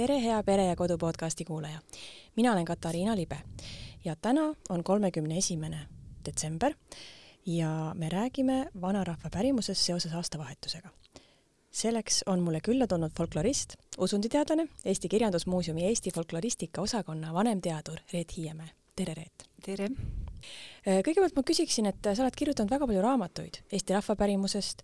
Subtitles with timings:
[0.00, 1.78] tere, hea Pere ja Kodu podcasti kuulaja.
[2.36, 3.38] mina olen Katariina Libe
[4.04, 5.78] ja täna on kolmekümne esimene
[6.24, 6.74] detsember
[7.46, 10.88] ja me räägime vanarahva pärimusest seoses aastavahetusega.
[11.70, 18.68] selleks on mulle külla tulnud folklorist, usunditeadlane, Eesti Kirjandusmuuseumi Eesti folkloristika osakonna vanemteadur Reet Hiiemäe.
[18.96, 19.48] tere, Reet!
[19.64, 19.88] tere!
[20.84, 24.82] kõigepealt ma küsiksin, et sa oled kirjutanud väga palju raamatuid Eesti rahvapärimusest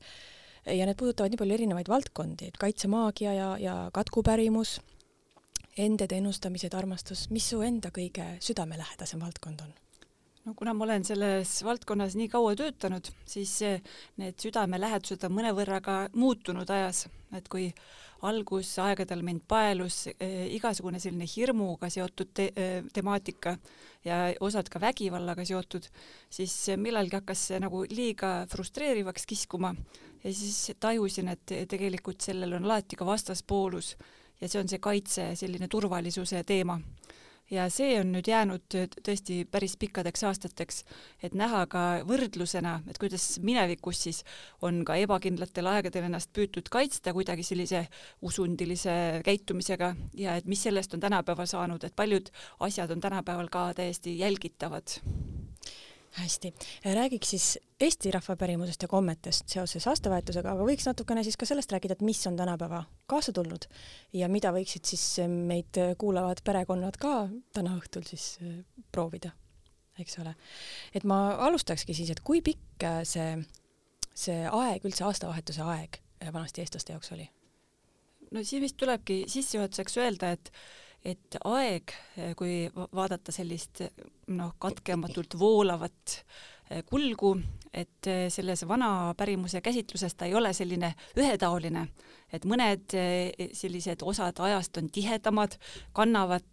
[0.67, 4.81] ja need puudutavad nii palju erinevaid valdkondi, et kaitsemaagia ja, ja katkupärimus,
[5.77, 9.75] endede ennustamised, armastus, mis su enda kõige südamelähedasem valdkond on?
[10.47, 13.59] no kuna ma olen selles valdkonnas nii kaua töötanud, siis
[14.21, 17.73] need südamelähedused on mõnevõrra ka muutunud ajas, et kui
[18.27, 23.57] algusaegadel mind paelus eh, igasugune selline hirmuga seotud te eh, temaatika
[24.07, 25.89] ja osad ka vägivallaga seotud,
[26.31, 29.75] siis millalgi hakkas see nagu liiga frustreerivaks kiskuma.
[30.23, 33.93] Ja siis tajusin, et tegelikult sellel on alati ka vastaspoolus
[34.41, 36.81] ja see on see kaitse, selline turvalisuse teema.
[37.51, 38.75] Ja see on nüüd jäänud
[39.07, 40.81] tõesti päris pikkadeks aastateks,
[41.23, 44.25] et näha ka võrdlusena, et kuidas minevikus siis
[44.67, 47.85] on ka ebakindlatel aegadel ennast püütud kaitsta kuidagi sellise
[48.27, 52.35] usundilise käitumisega ja et mis sellest on tänapäeval saanud, et paljud
[52.67, 54.99] asjad on tänapäeval ka täiesti jälgitavad
[56.17, 56.53] hästi,
[56.85, 61.99] räägiks siis Eesti rahvapärimusest ja kommetest seoses aastavahetusega, aga võiks natukene siis ka sellest rääkida,
[61.99, 63.67] et mis on tänapäeva kaasa tulnud
[64.17, 68.57] ja mida võiksid siis meid kuulavad perekonnad ka täna õhtul siis äh,
[68.93, 69.35] proovida,
[70.01, 70.35] eks ole.
[70.95, 73.37] et ma alustakski siis, et kui pikk see,
[74.15, 76.01] see aeg, üldse aastavahetuse aeg
[76.33, 77.29] vanasti eestlaste jaoks oli?
[78.33, 80.51] no siin vist tulebki sissejuhatuseks öelda, et
[81.07, 81.93] et aeg,
[82.39, 83.83] kui vaadata sellist
[84.35, 86.17] noh, katkematult voolavat
[86.71, 87.33] eh, kulgu,
[87.71, 91.87] et eh, selles vana pärimuse käsitluses ta ei ole selline ühetaoline,
[92.33, 95.59] et mõned eh, sellised osad ajast on tihedamad,
[95.97, 96.49] kannavad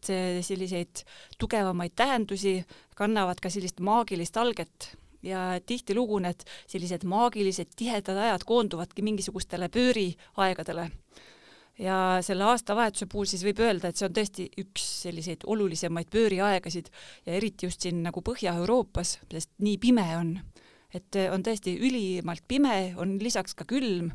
[0.46, 1.06] selliseid
[1.42, 2.60] tugevamaid tähendusi,
[2.96, 4.94] kannavad ka sellist maagilist alget.
[5.24, 10.90] Ja tihtilugu need sellised maagilised tihedad ajad koonduvadki mingisugustele pööriaegadele
[11.80, 16.90] ja selle aastavahetuse puhul siis võib öelda, et see on tõesti üks selliseid olulisemaid pööriaegasid
[17.26, 20.40] ja eriti just siin nagu Põhja-Euroopas, sest nii pime on.
[20.94, 24.12] et on tõesti ülimalt pime, on lisaks ka külm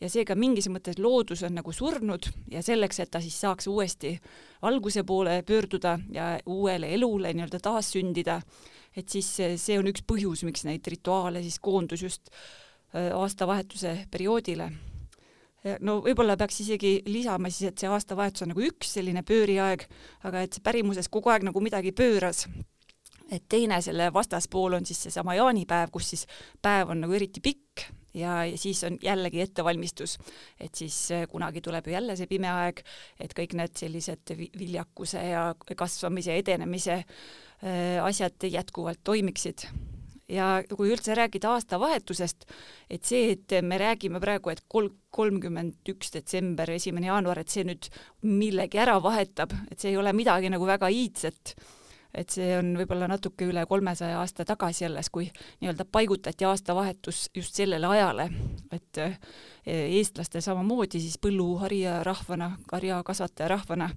[0.00, 4.16] ja seega mingis mõttes loodus on nagu surnud ja selleks, et ta siis saaks uuesti
[4.66, 8.40] alguse poole pöörduda ja uuele elule nii-öelda taassündida,
[8.96, 9.30] et siis
[9.62, 14.72] see on üks põhjus, miks neid rituaale siis koondus just äh, aastavahetuse perioodile
[15.84, 19.86] no võib-olla peaks isegi lisama siis, et see aastavahetus on nagu üks selline pööriaeg,
[20.28, 22.46] aga et pärimuses kogu aeg nagu midagi pööras.
[23.30, 26.26] et teine selle vastaspool on siis seesama jaanipäev, kus siis
[26.62, 30.18] päev on nagu eriti pikk ja, ja siis on jällegi ettevalmistus,
[30.60, 32.84] et siis eh, kunagi tuleb ju jälle see pime aeg,
[33.20, 39.66] et kõik need sellised viljakuse ja kasvamise, edenemise äh, asjad jätkuvalt toimiksid
[40.28, 42.46] ja kui üldse rääkida aastavahetusest,
[42.90, 47.66] et see, et me räägime praegu, et kolm, kolmkümmend üks detsember, esimene jaanuar, et see
[47.66, 47.88] nüüd
[48.26, 51.56] millegi ära vahetab, et see ei ole midagi nagu väga iidset.
[52.16, 55.26] Et see on võib-olla natuke üle kolmesaja aasta tagasi alles, kui
[55.60, 58.30] nii-öelda paigutati aastavahetus just sellele ajale,
[58.72, 59.18] et eh,
[59.66, 63.90] eestlastel samamoodi siis põlluharija rahvana, karjakasvataja rahvana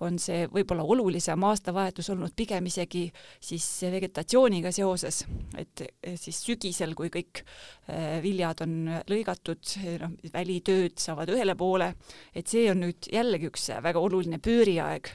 [0.00, 3.04] on see võib-olla olulisem aastavahetus olnud pigem isegi
[3.42, 5.22] siis vegetatsiooniga seoses,
[5.58, 5.84] et
[6.20, 7.44] siis sügisel, kui kõik
[7.88, 8.78] eh, viljad on
[9.10, 11.92] lõigatud, noh, välitööd saavad ühele poole,
[12.34, 15.12] et see on nüüd jällegi üks väga oluline pööriaeg.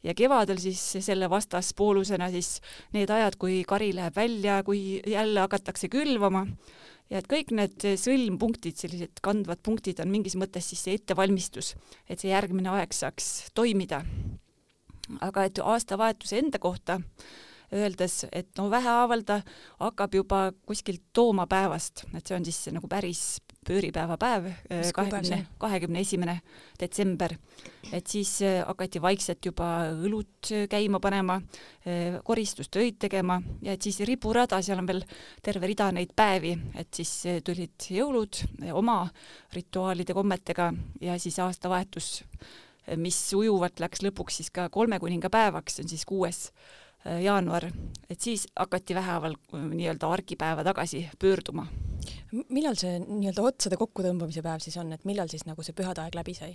[0.00, 2.54] Ja kevadel siis selle vastaspoolusena siis
[2.96, 6.46] need ajad, kui kari läheb välja, kui jälle hakatakse külvama
[7.10, 11.74] ja et kõik need sõlmpunktid, sellised kandvad punktid on mingis mõttes siis see ettevalmistus,
[12.08, 14.04] et see järgmine aeg saaks toimida.
[15.20, 17.00] aga et aastavahetuse enda kohta
[17.74, 19.40] öeldes, et no vähehaaval ta
[19.80, 23.40] hakkab juba kuskilt toomapäevast, et see on siis nagu päris
[23.70, 24.48] pööripäeva päev,
[24.94, 26.40] kahekümne, kahekümne esimene
[26.80, 27.36] detsember.
[27.92, 31.40] et siis äh, hakati vaikselt juba õlut äh, käima panema,
[31.86, 35.02] äh, koristustöid tegema ja et siis riburada, seal on veel
[35.42, 38.42] terve rida neid päevi, et siis tulid jõulud
[38.76, 39.02] oma
[39.54, 40.70] rituaalide, kommetega
[41.00, 42.22] ja siis aastavahetus,
[43.00, 46.40] mis ujuvalt läks lõpuks siis ka kolme kuninga päevaks, see on siis kuues
[47.24, 47.70] jaanuar,
[48.10, 51.66] et siis hakati vähehaaval nii-öelda argipäeva tagasi pöörduma
[52.48, 56.18] millal see nii-öelda otsade kokkutõmbamise päev siis on, et millal siis nagu see pühade aeg
[56.18, 56.54] läbi sai?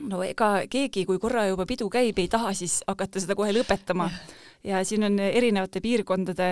[0.00, 4.08] no ega keegi, kui korra juba pidu käib, ei taha siis hakata seda kohe lõpetama.
[4.62, 6.48] ja siin on erinevate piirkondade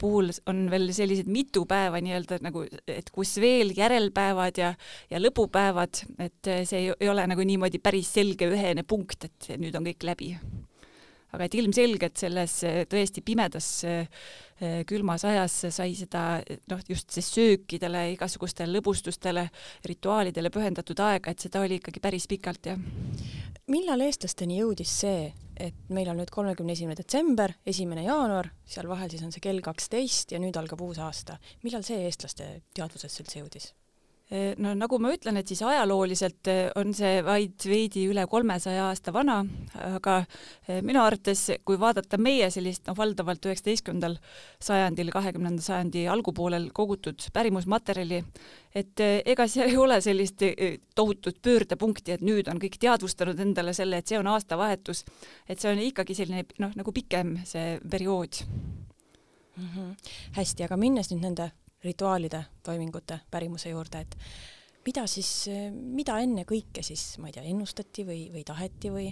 [0.00, 4.72] puhul on veel sellised mitu päeva nii-öelda nagu, et kus veel järelpäevad ja,
[5.10, 9.76] ja lõpupäevad, et see ei, ei ole nagu niimoodi päris selge ühene punkt, et nüüd
[9.76, 10.32] on kõik läbi.
[11.32, 12.58] Aga et ilmselgelt selles
[12.92, 13.68] tõesti pimedas
[14.86, 16.24] külmas ajas sai seda
[16.70, 19.48] noh, just see söökidele, igasugustele lõbustustele,
[19.88, 22.78] rituaalidele pühendatud aega, et seda oli ikkagi päris pikalt, jah.
[23.72, 29.10] millal eestlasteni jõudis see, et meil on nüüd kolmekümne esimene detsember, esimene jaanuar, seal vahel
[29.10, 31.40] siis on see kell kaksteist ja nüüd algab uus aasta.
[31.66, 33.72] millal see eestlaste teadvusesse üldse jõudis?
[34.32, 39.12] No nagu ma ütlen, et siis ajalooliselt eh, on see vaid veidi üle kolmesaja aasta
[39.12, 39.42] vana,
[39.98, 44.16] aga eh, minu arvates, kui vaadata meie sellist noh, valdavalt üheksateistkümnendal
[44.62, 48.22] sajandil, kahekümnenda sajandi algupoolel kogutud pärimusmaterjali,
[48.74, 50.44] et eh, ega seal ei ole sellist
[50.96, 55.04] tohutut pöördepunkti, et nüüd on kõik teadvustanud endale selle, et see on aastavahetus,
[55.48, 59.68] et see on ikkagi selline noh, nagu pikem see periood mm.
[59.68, 60.14] -hmm.
[60.40, 61.52] hästi, aga minnes nüüd nende
[61.84, 64.16] rituaalide, toimingute, pärimuse juurde, et
[64.86, 65.30] mida siis,
[65.72, 69.10] mida enne kõike siis, ma ei tea, ennustati või, või taheti või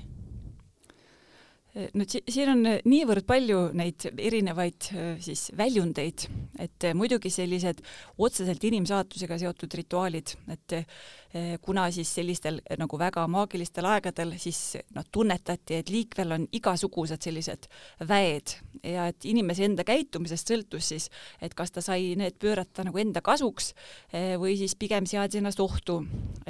[1.71, 4.89] no siin on niivõrd palju neid erinevaid
[5.23, 6.25] siis väljundeid,
[6.59, 7.83] et muidugi sellised
[8.19, 15.07] otseselt inimsaatusega seotud rituaalid, et eh, kuna siis sellistel nagu väga maagilistel aegadel siis noh,
[15.13, 17.71] tunnetati, et liikvel on igasugused sellised
[18.09, 21.07] väed ja et inimese enda käitumisest sõltus siis,
[21.39, 23.73] et kas ta sai need pöörata nagu enda kasuks
[24.11, 26.01] eh, või siis pigem seadis ennast ohtu.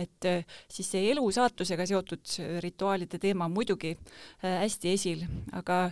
[0.01, 3.93] et eh, siis see elu saatusega seotud rituaalide teema on muidugi
[4.41, 5.27] hästi esi esil,
[5.57, 5.91] aga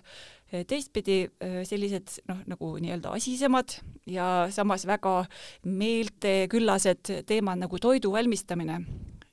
[0.52, 3.78] eh, teistpidi eh, sellised noh, nagu nii-öelda asisemad
[4.08, 5.22] ja samas väga
[5.66, 8.82] meelteküllased teemad nagu toidu valmistamine.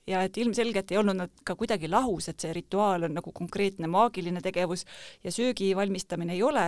[0.06, 3.88] Ja et ilmselgelt ei olnud nad ka kuidagi lahus, et see rituaal on nagu konkreetne
[3.90, 4.84] maagiline tegevus
[5.26, 6.66] ja söögi valmistamine ei ole,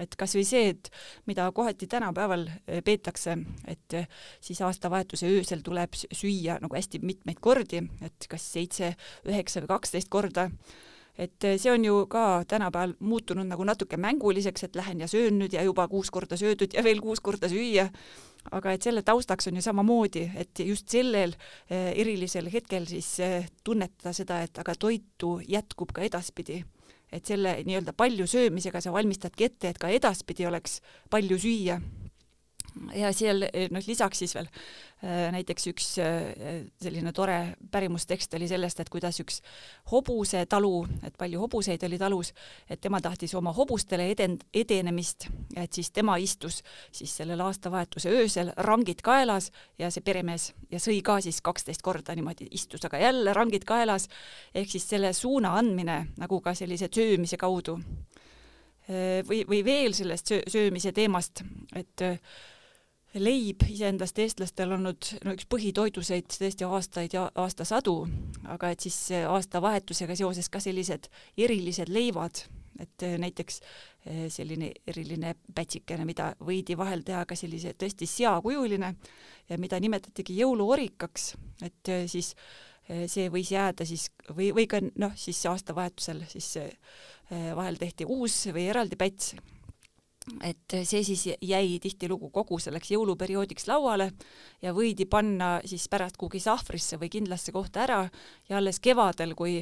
[0.00, 0.88] et kas või see, et
[1.28, 3.36] mida kohati tänapäeval eh, peetakse,
[3.68, 3.98] et
[4.40, 8.94] siis aastavahetuse öösel tuleb süüa nagu hästi mitmeid kordi, et kas seitse,
[9.28, 10.48] üheksa või kaksteist korda
[11.18, 15.38] et eh, see on ju ka tänapäeval muutunud nagu natuke mänguliseks, et lähen ja söön
[15.40, 17.88] nüüd ja juba kuus korda söödud ja veel kuus korda süüa.
[18.52, 21.34] aga et selle taustaks on ju samamoodi, et just sellel
[21.70, 26.62] eh, erilisel hetkel siis eh, tunnetada seda, et aga toitu jätkub ka edaspidi
[27.12, 30.80] et selle nii-öelda palju söömisega sa valmistadki ette, et ka edaspidi oleks
[31.10, 31.80] palju süüa
[32.94, 37.38] ja seal noh, lisaks siis veel äh, näiteks üks äh, selline tore
[37.70, 39.40] pärimustekst oli sellest, et kuidas üks
[39.92, 42.32] hobuse talu, et palju hobuseid oli talus,
[42.68, 48.52] et tema tahtis oma hobustele eden-, edenemist, et siis tema istus siis sellel aastavahetuse öösel,
[48.68, 53.34] rangid kaelas ja see peremees ja sõi ka siis kaksteist korda niimoodi istus, aga jälle
[53.36, 54.08] rangid kaelas,
[54.54, 57.78] ehk siis selle suuna andmine nagu ka sellise söömise kaudu.
[58.88, 61.42] Või, või veel sellest söö, söömise teemast,
[61.76, 62.00] et
[63.16, 68.02] leib iseendast eestlastel olnud no üks põhitoiduseid tõesti aastaid ja aastasadu,
[68.52, 71.08] aga et siis aastavahetusega seoses ka sellised
[71.40, 72.42] erilised leivad,
[72.78, 73.60] et näiteks
[74.04, 78.94] eh, selline eriline pätsikene, mida võidi vahel teha ka sellise tõesti seakujuline
[79.48, 81.32] ja mida nimetatigi jõuluorikaks,
[81.64, 82.34] et eh, siis
[82.88, 86.56] eh, see võis jääda siis või, või ka noh, siis aastavahetusel siis
[87.28, 89.34] vahel tehti uus või eraldi päts
[90.44, 94.10] et see siis jäi tihtilugu kogu selleks jõuluperioodiks lauale
[94.62, 98.00] ja võidi panna siis pärast kuhugi sahvrisse või kindlasse kohta ära
[98.48, 99.60] ja alles kevadel, kui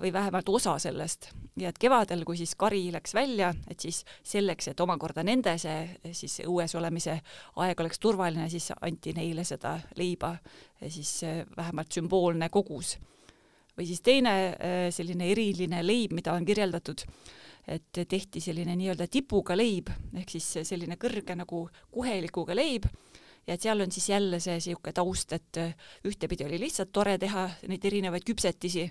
[0.00, 4.68] või vähemalt osa sellest ja et kevadel, kui siis kari läks välja, et siis selleks,
[4.68, 7.18] et omakorda nende see siis õues olemise
[7.62, 10.34] aeg oleks turvaline, siis anti neile seda leiba
[10.88, 11.20] siis
[11.56, 12.98] vähemalt sümboolne kogus.
[13.78, 14.32] või siis teine
[14.90, 17.06] selline eriline leib, mida on kirjeldatud
[17.68, 22.88] et tehti selline nii-öelda tipuga leib ehk siis selline kõrge nagu kuhelikuga leib
[23.46, 25.60] ja et seal on siis jälle see niisugune taust, et
[26.08, 28.88] ühtepidi oli lihtsalt tore teha neid erinevaid küpsetisi,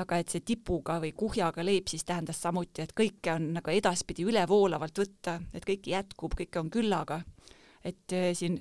[0.00, 4.26] aga et see tipuga või kuhjaga leib siis tähendas samuti, et kõike on nagu edaspidi
[4.28, 7.22] ülevoolavalt võtta, et kõike jätkub, kõike on küllaga.
[7.84, 8.54] et siin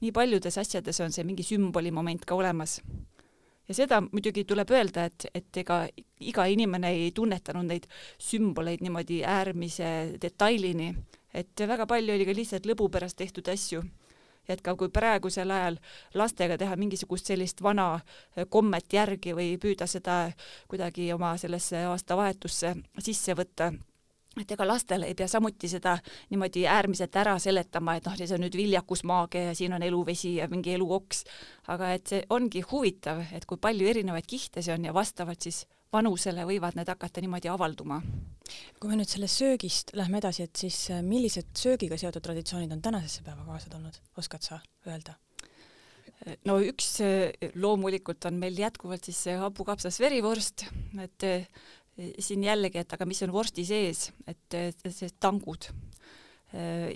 [0.00, 2.76] nii paljudes asjades on see mingi sümboli moment ka olemas
[3.68, 5.82] ja seda muidugi tuleb öelda, et, et ega
[6.20, 7.86] iga inimene ei tunnetanud neid
[8.18, 10.94] sümboleid niimoodi äärmise detailini,
[11.34, 13.82] et väga palju oli ka lihtsalt lõbu pärast tehtud asju.
[14.48, 15.74] Et ka kui praegusel ajal
[16.16, 17.98] lastega teha mingisugust sellist vana
[18.48, 20.30] kommet järgi või püüda seda
[20.68, 22.72] kuidagi oma sellesse aastavahetusse
[23.04, 23.68] sisse võtta,
[24.40, 25.98] et ega lastel ei pea samuti seda
[26.30, 30.48] niimoodi äärmiselt ära seletama, et noh, see on nüüd viljakusmaagia ja siin on eluvesi ja
[30.48, 31.24] mingi eluoks,
[31.74, 35.66] aga et see ongi huvitav, et kui palju erinevaid kihte see on ja vastavalt siis
[35.92, 38.02] vanusele võivad need hakata niimoodi avalduma.
[38.80, 42.82] kui me nüüd sellest söögist lähme edasi, et siis äh, millised söögiga seotud traditsioonid on
[42.82, 45.16] tänasesse päeva kaasa tulnud, oskad sa öelda?
[46.44, 46.98] no üks
[47.54, 50.64] loomulikult on meil jätkuvalt siis see hapukapsas verivorst,
[51.00, 51.26] et
[52.18, 54.58] siin jällegi, et aga mis on vorsti sees, et
[54.90, 55.70] see tangud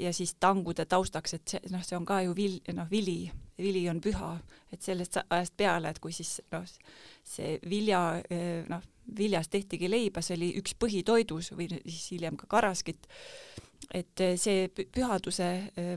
[0.01, 3.27] ja siis tangude taustaks, et see noh, see on ka ju vil-, noh, vili,
[3.61, 4.35] vili on püha,
[4.73, 6.65] et sellest ajast peale, et kui siis noh,
[7.23, 8.01] see vilja
[8.69, 8.83] noh,
[9.17, 13.09] viljast tehtigi leiba, see oli üks põhitoidus või siis hiljem ka karaskit,
[13.93, 15.49] et see pühaduse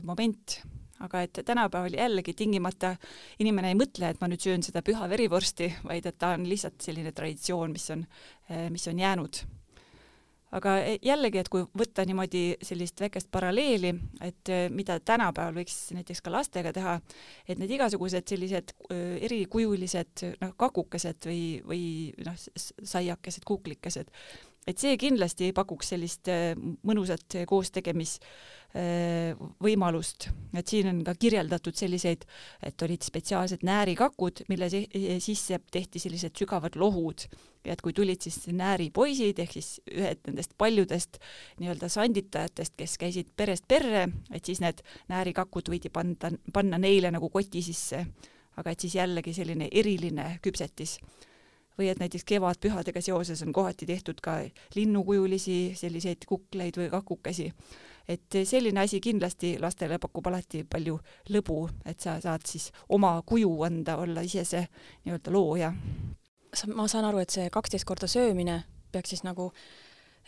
[0.04, 0.58] moment,
[1.04, 2.94] aga et tänapäeval jällegi tingimata
[3.42, 6.80] inimene ei mõtle, et ma nüüd söön seda püha verivorsti, vaid et ta on lihtsalt
[6.82, 8.06] selline traditsioon, mis on,
[8.72, 9.44] mis on jäänud
[10.56, 13.92] aga e, jällegi, et kui võtta niimoodi sellist väikest paralleeli,
[14.24, 16.96] et e, mida tänapäeval võiks näiteks ka lastega teha,
[17.46, 21.82] et need igasugused sellised e, erikujulised noh, kakukesed või, või
[22.26, 24.12] noh, saiakesed, kuklikesed,
[24.66, 26.30] et see kindlasti pakuks sellist
[26.86, 28.16] mõnusat koostegemis
[29.62, 32.26] võimalust, et siin on ka kirjeldatud selliseid,
[32.66, 34.68] et olid spetsiaalsed näärikakud, mille
[35.22, 37.24] sisse tehti sellised sügavad lohud.
[37.66, 41.18] Ja et kui tulid siis nääripoisid ehk siis ühed nendest paljudest
[41.58, 47.30] nii-öelda sanditajatest, kes käisid perest perre, et siis need näärikakud võidi panna, panna neile nagu
[47.32, 48.04] koti sisse,
[48.60, 50.98] aga et siis jällegi selline eriline küpsetis
[51.78, 54.38] või et näiteks kevadpühadega seoses on kohati tehtud ka
[54.74, 57.52] linnukujulisi selliseid kukleid või kakukesi.
[58.08, 60.98] et selline asi kindlasti lastele pakub alati palju
[61.30, 64.62] lõbu, et sa saad siis oma kuju anda, olla ise see
[65.04, 65.72] nii-öelda looja
[66.74, 69.50] ma saan aru, et see kaksteist korda söömine peaks siis nagu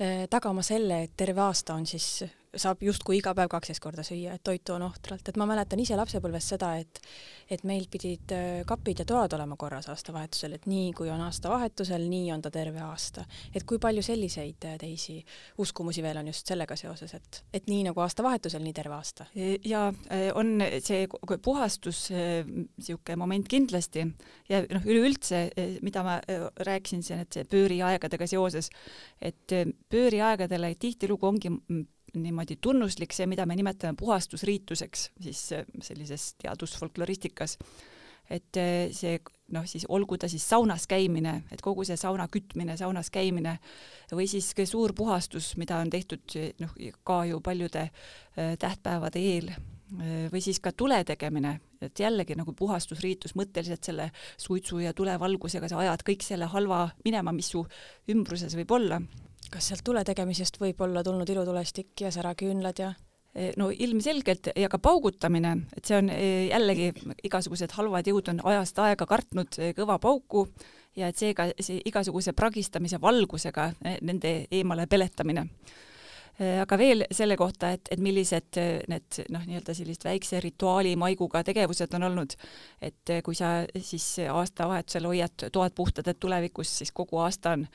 [0.01, 2.25] eh, tagama selle, et terve aasta on siis
[2.57, 5.97] saab justkui iga päev kaksteist korda süüa, et toitu on ohtralt, et ma mäletan ise
[5.99, 7.01] lapsepõlvest seda, et
[7.49, 12.05] et meil pidid äh, kapid ja toad olema korras aastavahetusel, et nii kui on aastavahetusel,
[12.11, 13.25] nii on ta terve aasta.
[13.55, 15.19] et kui palju selliseid äh, teisi
[15.59, 19.29] uskumusi veel on just sellega seoses, et, et nii nagu aastavahetusel, nii terve aasta?
[19.65, 21.07] ja äh, on see
[21.45, 24.05] puhastus niisugune moment kindlasti
[24.49, 25.49] ja noh, üleüldse,
[25.83, 26.19] mida ma
[26.67, 28.71] rääkisin siin, et see pööriaegadega seoses,
[29.21, 29.57] et
[29.93, 31.53] pööriaegadele tihtilugu ongi
[32.17, 37.59] niimoodi tunnuslik see, mida me nimetame puhastusriituseks siis äh, sellises teadusfolkloristikas,
[38.31, 39.19] et äh, see
[39.55, 43.59] noh, siis olgu ta siis saunas käimine, et kogu see sauna kütmine, saunas käimine
[44.13, 49.53] või siis suur puhastus, mida on tehtud noh, ka ju paljude äh, tähtpäevade eel
[50.29, 55.79] või siis ka tule tegemine, et jällegi nagu puhastusriitus mõtteliselt selle suitsu ja tulevalgusega sa
[55.81, 57.63] ajad kõik selle halva minema, mis su
[58.13, 59.01] ümbruses võib olla
[59.53, 62.93] kas sealt tule tegemisest võib olla tulnud ilutulestik ja säraküünlad ja?
[63.35, 66.93] E, no ilmselgelt ja ka paugutamine, et see on e, jällegi,
[67.29, 70.47] igasugused halvad jõud on ajast aega kartnud e, kõva pauku
[70.97, 75.47] ja et seega see igasuguse pragistamise valgusega nende eemale peletamine
[76.39, 81.43] aga veel selle kohta, et, et millised äh, need noh, nii-öelda sellist väikse rituaali maiguga
[81.47, 82.37] tegevused on olnud,
[82.85, 87.67] et äh, kui sa siis aastavahetusel hoiad toad puhtad, et tulevikus siis kogu aasta on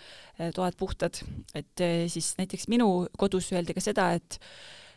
[0.55, 1.19] toad puhtad,
[1.55, 2.87] et siis näiteks minu
[3.19, 4.39] kodus öeldi ka seda, et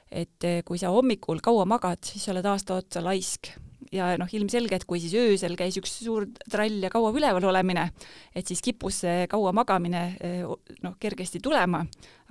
[0.06, 3.50] et kui sa hommikul kaua magad, siis sa oled aasta otsa laisk
[3.95, 7.88] ja noh, ilmselge, et kui siis öösel käis üks suur trall ja kaua üleval olemine,
[8.35, 10.45] et siis kippus see kaua magamine eh,
[10.85, 11.83] noh, kergesti tulema,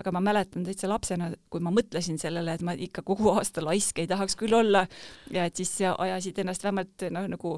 [0.02, 4.02] aga ma mäletan täitsa lapsena, kui ma mõtlesin sellele, et ma ikka kogu aasta laisk
[4.04, 4.86] ei tahaks küll olla
[5.34, 7.56] ja et siis ajasid ennast vähemalt noh, nagu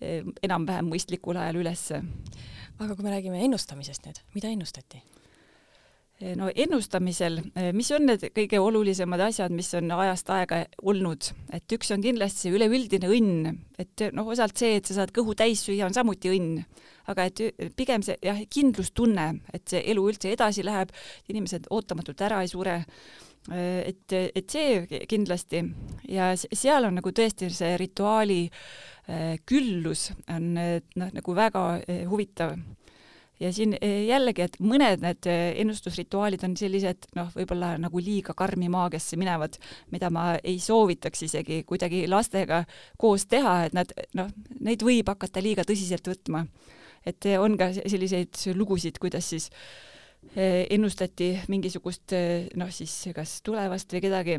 [0.00, 2.02] eh, enam-vähem mõistlikul ajal ülesse.
[2.78, 5.02] aga kui me räägime ennustamisest nüüd, mida ennustati?
[6.22, 11.32] Eh, no ennustamisel, eh, mis on need kõige olulisemad asjad, mis on ajast aega olnud,
[11.56, 13.48] et üks on kindlasti see üleüldine õnn,
[13.82, 16.60] et noh, osalt see, et sa saad kõhu täis süüa, on samuti õnn,
[17.10, 17.42] aga et
[17.74, 20.92] pigem see jah, kindlustunne, et see elu üldse edasi läheb,
[21.32, 22.76] inimesed ootamatult ära ei sure.
[23.50, 25.64] Eh, et, et see kindlasti.
[26.06, 28.44] Ja seal on nagu tõesti see rituaali
[29.50, 31.64] küllus on noh, nagu väga
[32.06, 32.54] huvitav
[33.42, 38.34] ja siin eh, jällegi, et mõned need eh, ennustusrituaalid on sellised noh, võib-olla nagu liiga
[38.38, 39.58] karmi maagiasse minevad,
[39.94, 42.62] mida ma ei soovitaks isegi kuidagi lastega
[43.00, 44.30] koos teha, et nad noh,
[44.60, 46.46] neid võib hakata liiga tõsiselt võtma.
[47.06, 49.50] et eh, on ka selliseid lugusid, kuidas siis
[50.38, 52.14] ennustati mingisugust
[52.54, 54.36] noh, siis kas tulevast või kedagi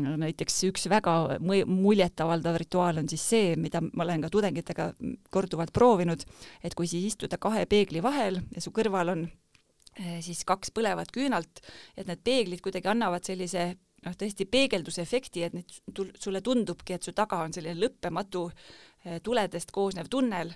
[0.00, 4.90] näiteks üks väga muljetavaldav rituaal on siis see, mida ma olen ka tudengitega
[5.34, 6.24] korduvalt proovinud,
[6.64, 11.12] et kui siis istuda kahe peegli vahel ja su kõrval on eh, siis kaks põlevat
[11.14, 11.62] küünalt,
[11.96, 13.66] et need peeglid kuidagi annavad sellise
[14.04, 19.74] noh, tõesti peegeldusefekti, et nüüd sulle tundubki, et su taga on selline lõppematu eh, tuledest
[19.74, 20.54] koosnev tunnel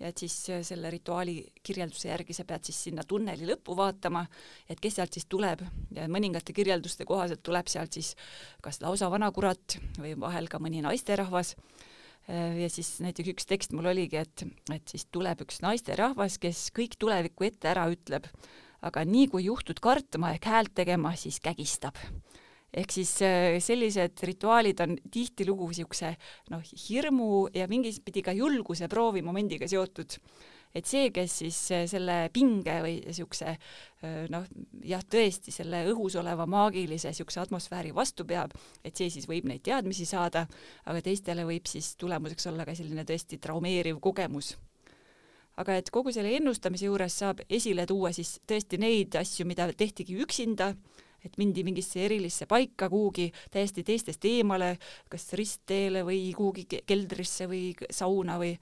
[0.00, 0.34] ja et siis
[0.66, 4.24] selle rituaali kirjelduse järgi sa pead siis sinna tunneli lõppu vaatama,
[4.68, 5.62] et kes sealt siis tuleb.
[5.96, 8.14] Ja mõningate kirjelduste kohaselt tuleb sealt siis
[8.64, 11.54] kas lausa vanakurat või vahel ka mõni naisterahvas.
[12.30, 16.96] Ja siis näiteks üks tekst mul oligi, et, et siis tuleb üks naisterahvas, kes kõik
[17.00, 18.28] tulevikku ette ära ütleb,
[18.86, 21.98] aga nii kui juhtud kartma ehk häält tegema, siis kägistab
[22.72, 26.14] ehk siis äh, sellised rituaalid on tihtilugu niisuguse
[26.52, 30.18] noh, hirmu ja mingis pidi ka julguse proovimomendiga seotud.
[30.74, 34.46] et see, kes siis äh, selle pinge või niisuguse äh, noh,
[34.86, 39.64] jah, tõesti selle õhus oleva maagilise niisuguse atmosfääri vastu peab, et see siis võib neid
[39.66, 40.46] teadmisi saada,
[40.86, 44.54] aga teistele võib siis tulemuseks olla ka selline tõesti traumeeriv kogemus
[45.60, 50.16] aga et kogu selle ennustamise juures saab esile tuua siis tõesti neid asju, mida tehtigi
[50.22, 50.70] üksinda
[51.24, 54.76] et mindi mingisse erilisse paika kuhugi täiesti teistest eemale,
[55.08, 58.54] kas ristteele või kuhugi keldrisse või sauna või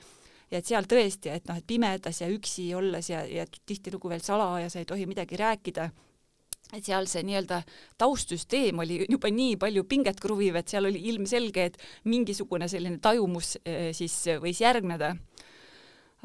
[0.50, 4.24] ja et seal tõesti, et noh, et pimedas ja üksi olles ja, ja tihtilugu veel
[4.24, 5.88] salaja sa ei tohi midagi rääkida,
[6.72, 7.60] et seal see nii-öelda
[8.00, 13.56] taustsüsteem oli juba nii palju pinget kruviv, et seal oli ilmselge, et mingisugune selline tajumus
[13.64, 15.14] eh, siis võis järgneda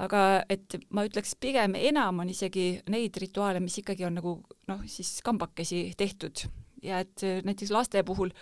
[0.02, 4.38] aga et ma ütleks, pigem enam on isegi neid rituaale, mis ikkagi on nagu
[4.70, 6.46] noh, siis kambakesi tehtud.
[6.84, 8.34] Ja et näiteks laste puhul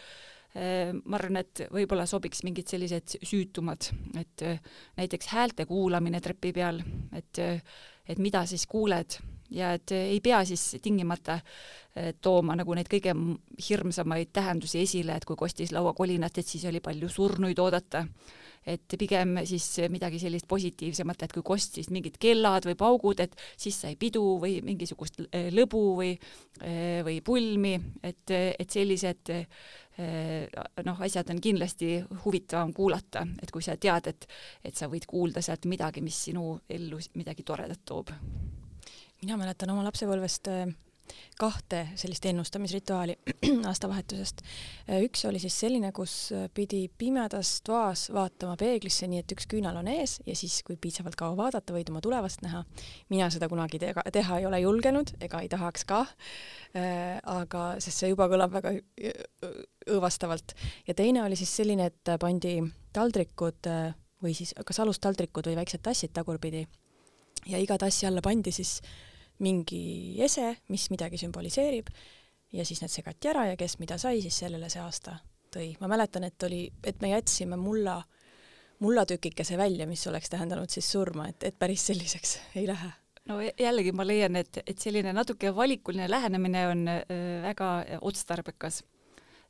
[0.56, 3.92] eh, ma arvan, et võib-olla sobiks mingid sellised süütumad,
[4.22, 4.64] et eh,
[4.98, 6.82] näiteks häälte kuulamine trepi peal,
[7.16, 7.44] et,
[8.08, 9.20] et mida siis kuuled.
[9.52, 11.42] Ja et ei pea siis tingimata
[12.24, 13.12] tooma nagu neid kõige
[13.68, 18.06] hirmsamaid tähendusi esile, et kui kostis lauakolinat, et siis oli palju surnuid oodata
[18.66, 23.80] et pigem siis midagi sellist positiivsemat, et kui kostis mingid kellad või paugud, et siis
[23.84, 26.12] sai pidu või mingisugust äh, lõbu või,
[26.62, 29.48] äh, või pulmi, et, et sellised äh,
[30.86, 34.30] noh, asjad on kindlasti huvitavam kuulata, et kui sa tead, et,
[34.66, 38.14] et sa võid kuulda sealt midagi, mis sinu ellu midagi toredat toob.
[39.22, 40.50] mina mäletan oma lapsepõlvest
[41.40, 43.16] kahte sellist ennustamisrituaali
[43.70, 44.42] aastavahetusest.
[45.02, 49.90] üks oli siis selline, kus pidi pimedas toas vaatama peeglisse, nii et üks küünal on
[49.92, 52.64] ees ja siis, kui piisavalt kaua vaadata, võid oma tulevast näha.
[53.10, 56.06] mina seda kunagi teha, teha ei ole julgenud ega ei tahaks ka.
[56.76, 58.76] Äh, aga, sest see juba kõlab väga
[59.90, 60.56] õõvastavalt.
[60.88, 62.60] ja teine oli siis selline, et pandi
[62.94, 66.66] taldrikud äh, või siis kas alustaldrikud või väiksed tassid tagurpidi
[67.50, 68.80] ja iga tassi alla pandi siis
[69.42, 71.90] mingi ese, mis midagi sümboliseerib
[72.54, 75.18] ja siis need segati ära ja kes mida sai, siis sellele see aasta
[75.52, 75.74] tõi.
[75.80, 78.02] ma mäletan, et oli, et me jätsime mulla,
[78.80, 82.92] mullatükikese välja, mis oleks tähendanud siis surma, et, et päris selliseks ei lähe.
[83.30, 87.04] No jällegi ma leian, et, et selline natuke valikuline lähenemine on äh,
[87.44, 88.82] väga otstarbekas.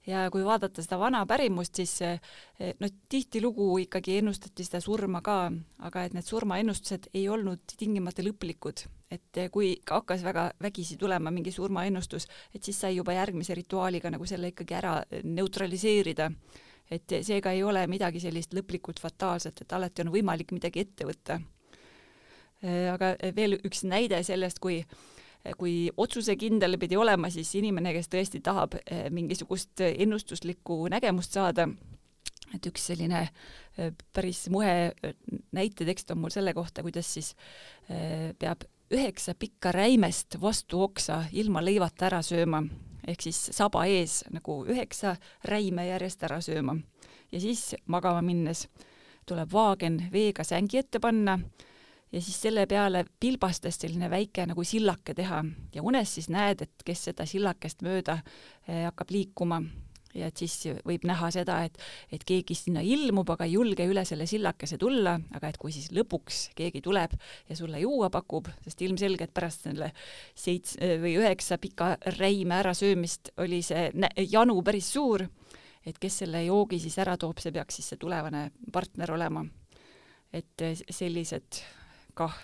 [0.08, 2.18] Ja kui vaadata seda vana pärimust, siis eh,
[2.82, 5.52] no tihtilugu ikkagi ennustati seda surma ka,
[5.86, 11.52] aga et need surmaennustused ei olnud tingimata lõplikud, et kui hakkas väga vägisi tulema mingi
[11.52, 16.32] surmaennustus, et siis sai juba järgmise rituaaliga nagu selle ikkagi ära neutraliseerida.
[16.92, 21.38] et seega ei ole midagi sellist lõplikult fataalset, et alati on võimalik midagi ette võtta.
[22.64, 24.84] Eh, aga veel üks näide sellest, kui
[25.58, 28.76] kui otsusekindel pidi olema siis inimene, kes tõesti tahab
[29.10, 31.66] mingisugust ennustuslikku nägemust saada,
[32.54, 33.24] et üks selline
[34.14, 34.92] päris muhe
[35.58, 37.32] näitetekst on mul selle kohta, kuidas siis
[38.38, 42.64] peab üheksa pikka räimest vastu oksa ilma leivata ära sööma,
[43.08, 45.16] ehk siis saba ees nagu üheksa
[45.48, 46.78] räime järjest ära sööma.
[47.32, 48.68] ja siis magama minnes
[49.26, 51.40] tuleb vaagen veega sängi ette panna
[52.12, 55.44] ja siis selle peale pilbastes selline väike nagu sillake teha.
[55.76, 58.20] Ja unes siis näed, et kes seda sillakest mööda
[58.68, 59.62] eh, hakkab liikuma
[60.18, 60.56] ja et siis
[60.88, 61.78] võib näha seda, et,
[62.12, 65.92] et keegi sinna ilmub, aga ei julge üle selle sillakese tulla, aga et kui siis
[65.96, 67.16] lõpuks keegi tuleb
[67.50, 69.92] ja sulle juua pakub, sest ilmselgelt pärast selle
[70.36, 73.90] seits- või üheksa pika räime ärasöömist oli see
[74.32, 75.26] janu päris suur,
[75.86, 79.46] et kes selle joogi siis ära toob, see peaks siis see tulevane partner olema.
[80.32, 81.58] et sellised
[82.16, 82.36] kah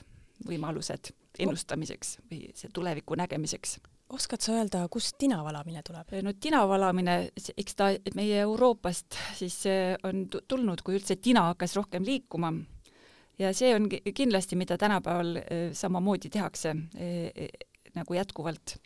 [0.48, 3.78] võimalused ennustamiseks või see tuleviku nägemiseks.
[4.14, 6.14] Oskad sa öelda, kust tina valamine tuleb?
[6.24, 7.18] no tina valamine,
[7.58, 9.60] eks ta meie Euroopast siis
[10.08, 12.54] on tulnud, kui üldse tina hakkas rohkem liikuma
[13.40, 17.50] ja see on kindlasti, mida tänapäeval e, samamoodi tehakse e, e,
[17.96, 18.78] nagu jätkuvalt.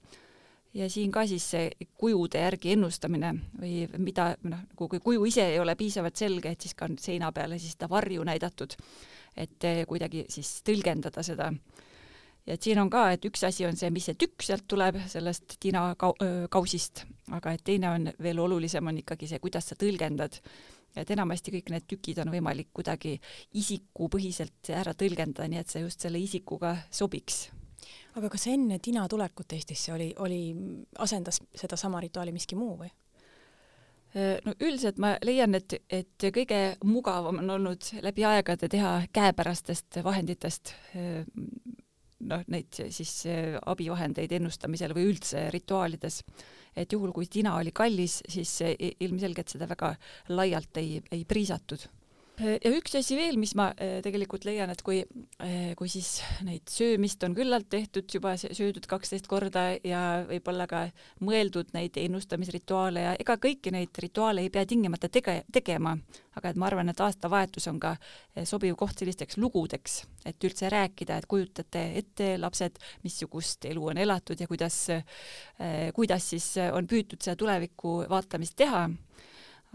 [0.73, 5.49] ja siin ka siis see kujude järgi ennustamine või mida noh, nagu kui kuju ise
[5.53, 8.77] ei ole piisavalt selge, et siis ka on seina peale siis seda varju näidatud
[9.37, 11.51] et eh, kuidagi siis tõlgendada seda.
[12.47, 14.97] Ja et siin on ka, et üks asi on see, mis see tükk sealt tuleb,
[15.11, 16.17] sellest tina kau-,
[16.51, 20.41] kausist, aga et teine on veel olulisem, on ikkagi see, kuidas sa tõlgendad.
[20.95, 23.13] et enamasti kõik need tükid on võimalik kuidagi
[23.55, 27.45] isikupõhiselt ära tõlgendada, nii et see just selle isikuga sobiks
[28.19, 30.41] aga kas enne tina tulekut Eestisse oli, oli,
[30.99, 32.91] asendas sedasama rituaali miski muu või?
[34.45, 40.73] no üldiselt ma leian, et, et kõige mugavam on olnud läbi aegade teha käepärastest vahenditest
[42.27, 43.13] noh, neid siis
[43.65, 46.21] abivahendeid ennustamisel või üldse rituaalides.
[46.75, 48.61] et juhul, kui tina oli kallis, siis
[48.99, 49.95] ilmselgelt seda väga
[50.29, 51.87] laialt ei, ei priisatud
[52.41, 55.01] ja üks asi veel, mis ma äh, tegelikult leian, et kui,
[55.43, 60.83] äh, kui siis neid söömist on küllalt tehtud juba söödud kaksteist korda ja võib-olla ka
[61.25, 65.95] mõeldud neid ennustamisrituaale ja ega kõiki neid rituaale ei pea tingimata tege-, tegema,
[66.37, 70.71] aga et ma arvan, et aastavahetus on ka äh, sobiv koht sellisteks lugudeks, et üldse
[70.71, 74.83] rääkida, et kujutate ette, lapsed, missugust elu on elatud ja kuidas,
[75.95, 78.87] kuidas siis on püütud seda tuleviku vaatamist teha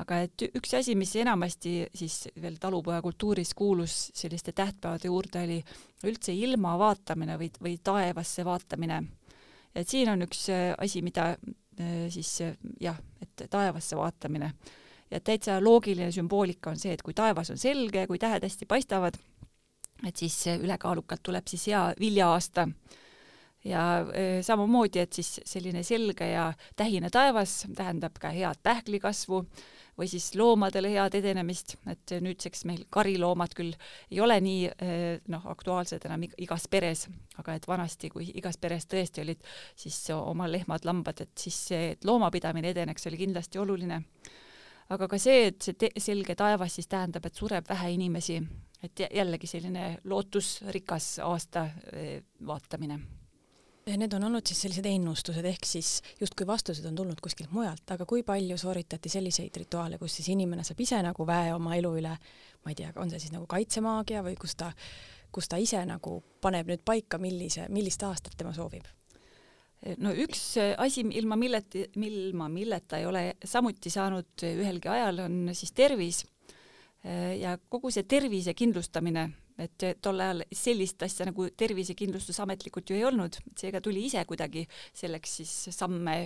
[0.02, 5.60] aga et üks asi, mis enamasti siis veel talupojakultuuris kuulus selliste tähtpäevade juurde, oli
[6.08, 9.02] üldse ilma vaatamine või, või taevasse vaatamine.
[9.74, 14.52] et siin on üks äh, asi, mida äh, siis äh, jah, et taevasse vaatamine.
[15.10, 19.16] ja täitsa loogiline sümboolika on see, et kui taevas on selge, kui tähed hästi paistavad,
[20.06, 22.68] et siis ülekaalukalt tuleb siis hea vilja-aasta
[23.64, 23.82] ja
[24.42, 29.40] samamoodi, et siis selline selge ja tähine taevas tähendab ka head pähklikasvu
[29.98, 33.72] või siis loomadele head edenemist, et nüüdseks meil kariloomad küll
[34.10, 37.06] ei ole nii eh, noh, aktuaalsed enam igas peres,
[37.40, 39.44] aga et vanasti, kui igas peres tõesti olid
[39.76, 44.02] siis oma lehmad-lambad, et siis see, et loomapidamine edeneks, oli kindlasti oluline.
[44.88, 48.40] aga ka see, et see selge taevas siis tähendab, et sureb vähe inimesi,
[48.82, 53.00] et jällegi selline lootusrikas aasta eh, vaatamine
[53.86, 58.02] Need on olnud siis sellised ennustused, ehk siis justkui vastused on tulnud kuskilt mujalt, aga
[58.08, 62.16] kui palju sooritati selliseid rituaale, kus siis inimene saab ise nagu väe oma elu üle,
[62.64, 64.72] ma ei tea, on see siis nagu kaitsemaagia või kus ta,
[65.30, 68.90] kus ta ise nagu paneb nüüd paika, millise, millist aastat tema soovib?
[70.02, 70.42] no üks
[70.82, 76.24] asi, ilma milleta, ilma milleta ei ole samuti saanud ühelgi ajal, on siis tervis
[77.38, 83.06] ja kogu see tervise kindlustamine et tol ajal sellist asja nagu tervisekindlustus ametlikult ju ei
[83.08, 86.16] olnud, seega tuli ise kuidagi selleks siis samme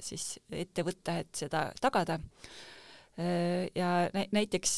[0.00, 2.18] siis ette võtta, et seda tagada.
[3.74, 3.90] ja
[4.32, 4.72] näiteks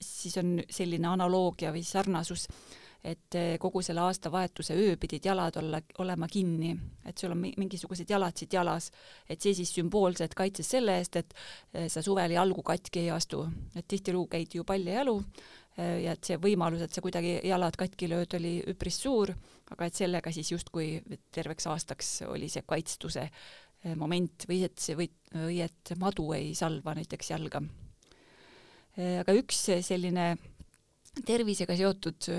[0.00, 2.46] siis on selline analoogia või sarnasus,
[3.04, 6.72] et kogu selle aastavahetuse öö pidid jalad olla, olema kinni,
[7.04, 8.90] et sul on mingisugused jalatsid jalas,
[9.28, 11.34] et see siis sümboolselt kaitses selle eest, et
[11.92, 13.44] sa suvel jalgu katki ei astu,
[13.76, 15.18] et tihtilugu käidi ju paljajalu
[15.76, 19.32] ja et see võimalus, et sa kuidagi jalad katki lööd, oli üpris suur,
[19.74, 21.00] aga et sellega siis justkui
[21.34, 26.52] terveks aastaks oli see kaitstuse äh, moment või et see või, või et madu ei
[26.54, 27.62] salva näiteks jalga.
[28.98, 30.34] Äh, aga üks selline
[31.24, 32.30] tervisega seotud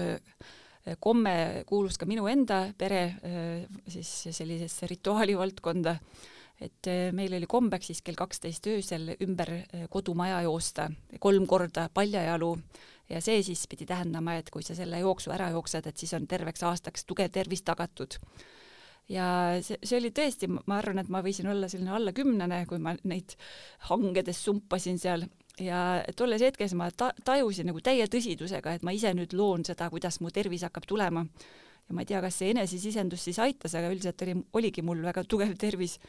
[1.01, 2.99] komme kuulus ka minu enda pere
[3.89, 5.95] siis sellisesse rituaali valdkonda,
[6.61, 9.53] et meil oli kombeks siis kell kaksteist öösel ümber
[9.89, 10.89] kodumaja joosta
[11.23, 12.51] kolm korda paljajalu
[13.09, 16.27] ja see siis pidi tähendama, et kui sa selle jooksu ära jooksed, et siis on
[16.27, 18.17] terveks aastaks tugev tervis tagatud.
[19.09, 19.25] ja
[19.61, 22.95] see, see oli tõesti, ma arvan, et ma võisin olla selline alla kümnene, kui ma
[23.03, 23.35] neid
[23.89, 25.27] hangedes sumpasin seal
[25.61, 29.89] ja tolles hetkes ma ta-, tajusin nagu täie tõsidusega, et ma ise nüüd loon seda,
[29.93, 31.25] kuidas mu tervis hakkab tulema.
[31.85, 35.23] ja ma ei tea, kas see enesesisendus siis aitas, aga üldiselt oli, oligi mul väga
[35.29, 35.99] tugev tervis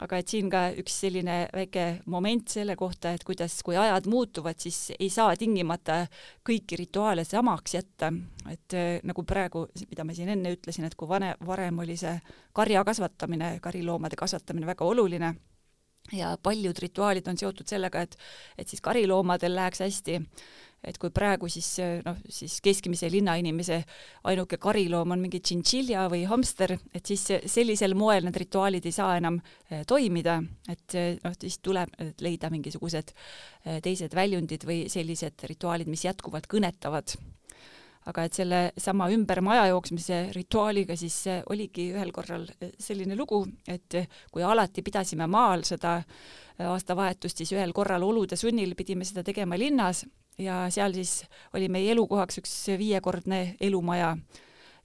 [0.00, 4.58] aga et siin ka üks selline väike moment selle kohta, et kuidas, kui ajad muutuvad,
[4.62, 6.02] siis ei saa tingimata
[6.46, 8.12] kõiki rituaale samaks jätta,
[8.50, 12.14] et äh, nagu praegu, mida ma siin enne ütlesin, et kui vane, varem oli see
[12.56, 15.34] karja kasvatamine, kariloomade kasvatamine väga oluline
[16.12, 18.16] ja paljud rituaalid on seotud sellega, et,
[18.58, 20.18] et siis kariloomadel läheks hästi
[20.84, 21.68] et kui praegu siis
[22.02, 23.78] noh, siis keskmise linnainimese
[24.30, 29.16] ainuke kariloom on mingi tšintšilja või hamster, et siis sellisel moel need rituaalid ei saa
[29.20, 29.38] enam
[29.70, 30.40] eh, toimida,
[30.72, 37.14] et noh, siis tuleb leida mingisugused eh, teised väljundid või sellised rituaalid, mis jätkuvalt kõnetavad.
[38.10, 41.20] Aga et selle sama ümber maja jooksmise rituaaliga siis
[41.54, 42.48] oligi ühel korral
[42.82, 43.94] selline lugu, et
[44.34, 46.00] kui alati pidasime maal seda
[46.66, 50.02] aastavahetust, siis ühel korral olude sunnil pidime seda tegema linnas
[50.38, 51.22] ja seal siis
[51.54, 54.16] oli meie elukohaks üks viiekordne elumaja.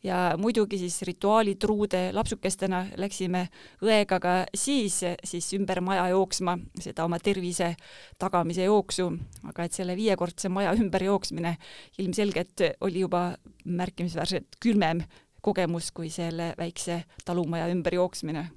[0.03, 3.47] ja muidugi siis rituaalitruude lapsukestena läksime
[3.81, 7.75] õega ka siis, siis ümber maja jooksma seda oma tervise
[8.19, 9.09] tagamise jooksu,
[9.49, 11.57] aga et selle viiekordse maja ümber jooksmine
[11.97, 13.31] ilmselgelt oli juba
[13.65, 15.01] märkimisväärselt külmem
[15.41, 18.47] kogemus kui selle väikse talumaja ümber jooksmine.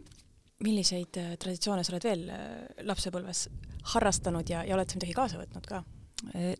[0.61, 2.41] milliseid äh, traditsioone sa oled veel äh,
[2.85, 3.47] lapsepõlves
[3.95, 5.83] harrastanud ja, ja oled sa midagi kaasa võtnud ka?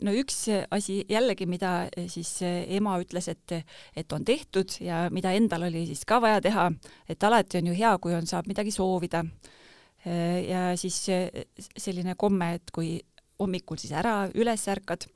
[0.01, 0.43] No üks
[0.73, 3.55] asi jällegi, mida siis ema ütles, et,
[3.95, 6.69] et on tehtud ja mida endal oli siis ka vaja teha,
[7.09, 9.23] et alati on ju hea, kui on, saab midagi soovida.
[10.47, 10.97] ja siis
[11.77, 12.95] selline komme, et kui
[13.41, 15.07] hommikul siis ära üles ärkad,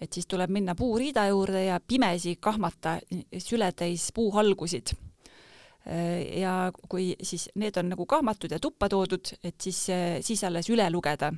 [0.00, 2.98] et siis tuleb minna puuriida juurde ja pimesi kahmata
[3.38, 4.94] sületäis puuhalgusid.
[6.40, 9.86] ja kui siis need on nagu kahmatud ja tuppa toodud, et siis,
[10.20, 11.32] siis alles üle lugeda.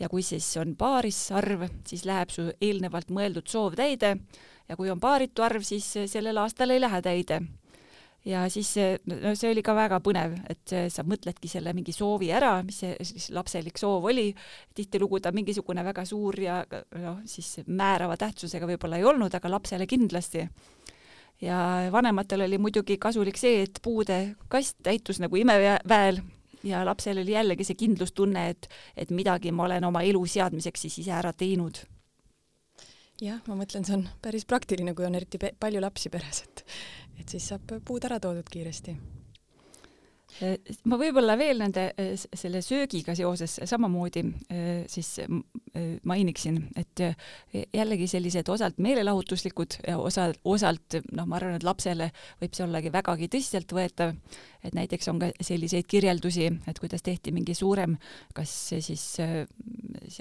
[0.00, 4.16] Ja kui siis on paarisarv, siis läheb su eelnevalt mõeldud soov täide.
[4.68, 7.42] Ja kui on paaritu arv, siis sellel aastal ei lähe täide.
[8.24, 8.70] Ja siis
[9.04, 12.94] no see oli ka väga põnev, et sa mõtledki selle mingi soovi ära, mis see
[13.04, 14.30] siis lapselik soov oli,
[14.74, 16.62] tihtilugu ta mingisugune väga suur ja
[17.02, 20.48] noh, siis määrava tähtsusega võib-olla ei olnud, aga lapsele kindlasti.
[21.42, 21.58] ja
[21.92, 26.22] vanematel oli muidugi kasulik see, et puude kast täitus nagu imeväel
[26.64, 31.00] ja lapsel oli jällegi see kindlustunne, et, et midagi ma olen oma elu seadmiseks siis
[31.04, 31.82] ise ära teinud.
[33.22, 36.64] Jah, ma mõtlen, see on päris praktiline, kui on eriti palju lapsi peres, et
[37.20, 38.96] et siis saab puud ära toodud kiiresti
[40.90, 45.16] ma võib-olla veel nende äh, selle söögiga seoses samamoodi äh, siis
[46.06, 47.00] mainiksin, et
[47.74, 52.10] jällegi sellised osalt meelelahutuslikud ja osa, osalt noh, ma arvan, et lapsele
[52.42, 54.12] võib see ollagi vägagi tõsiseltvõetav,
[54.62, 57.96] et näiteks on ka selliseid kirjeldusi, et kuidas tehti mingi suurem,
[58.38, 58.52] kas
[58.86, 59.06] siis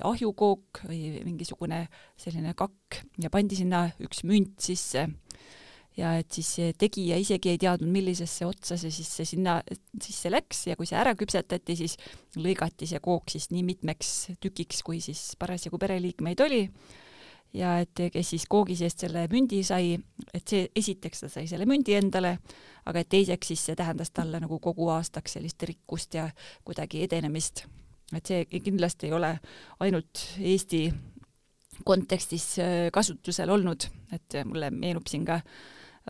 [0.01, 1.85] ahjukook või mingisugune
[2.17, 5.05] selline kakk ja pandi sinna üks münt sisse
[5.97, 9.59] ja et siis tegija isegi ei teadnud, millisesse otsa see siis see sinna
[10.01, 11.97] sisse läks ja kui see ära küpsetati, siis
[12.39, 16.63] lõigati see kook siis nii mitmeks tükiks, kui siis parasjagu pereliikmeid oli.
[17.53, 19.93] ja et kes siis koogi seest selle mündi sai,
[20.33, 22.39] et see esiteks ta sai selle mündi endale,
[22.89, 26.29] aga et teiseks siis see tähendas talle nagu kogu aastaks sellist rikkust ja
[26.65, 27.67] kuidagi edenemist.
[28.15, 29.37] et see kindlasti ei ole
[29.79, 30.87] ainult Eesti
[31.85, 35.39] kontekstis äh, kasutusel olnud, et mulle meenub siin ka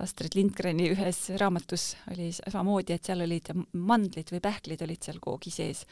[0.01, 5.53] Astrid Lindgreni ühes raamatus oli samamoodi, et seal olid mandlid või pähklid olid seal koogi
[5.53, 5.86] sees.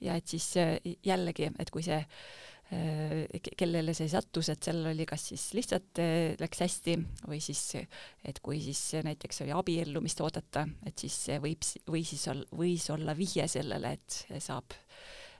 [0.00, 5.04] ja et siis äh, jällegi, et kui see äh, kellele see sattus, et seal oli
[5.06, 6.96] kas siis lihtsalt äh, läks hästi
[7.28, 7.76] või siis,
[8.24, 13.16] et kui siis näiteks oli abiellumist oodata, et siis võib, või siis ol, võis olla
[13.16, 14.72] vihje sellele, et saab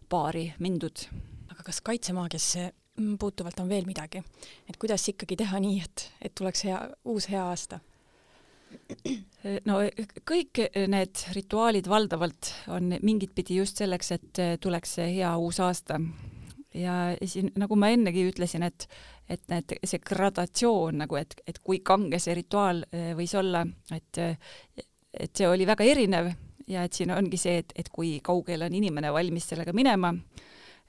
[0.09, 1.07] paari mindud.
[1.49, 2.69] aga kas kaitsemaagiasse
[3.19, 4.21] puutuvalt on veel midagi,
[4.69, 7.81] et kuidas ikkagi teha nii, et, et tuleks hea, uus hea aasta?
[9.69, 9.81] No
[10.27, 16.01] kõik need rituaalid valdavalt on mingit pidi just selleks, et tuleks see hea uus aasta.
[16.75, 18.89] ja siin, nagu ma ennegi ütlesin, et,
[19.31, 23.63] et need, see gradatsioon nagu, et, et kui kange see rituaal eh, võis olla,
[23.95, 24.19] et,
[25.15, 26.33] et see oli väga erinev
[26.67, 30.15] ja et siin ongi see, et, et kui kaugele on inimene valmis sellega minema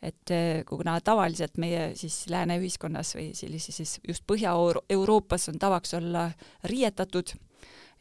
[0.06, 6.28] et eh, kuna tavaliselt meie siis lääne ühiskonnas või sellises just Põhja-Euroopas on tavaks olla
[6.70, 7.36] riietatud,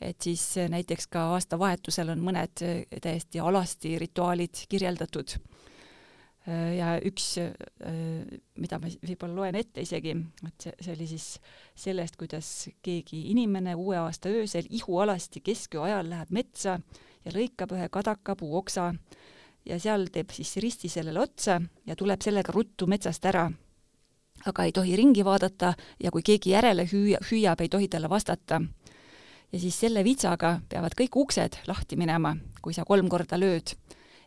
[0.00, 5.36] et siis äh, näiteks ka aastavahetusel on mõned äh, täiesti alasti rituaalid kirjeldatud.
[6.48, 7.38] Äh, ja üks,
[8.60, 11.28] mida ma võib-olla loen ette isegi, et see, see oli siis
[11.86, 12.50] sellest, kuidas
[12.84, 16.78] keegi inimene uue aasta öösel ihualasti kesköö ajal läheb metsa
[17.24, 18.92] ja lõikab ühe kadakapuu oksa
[19.64, 23.48] ja seal teeb siis risti sellele otsa ja tuleb sellega ruttu metsast ära
[24.44, 28.60] aga ei tohi ringi vaadata ja kui keegi järele hüüa, hüüab, ei tohi talle vastata
[29.54, 33.76] ja siis selle vitsaga peavad kõik uksed lahti minema, kui sa kolm korda lööd.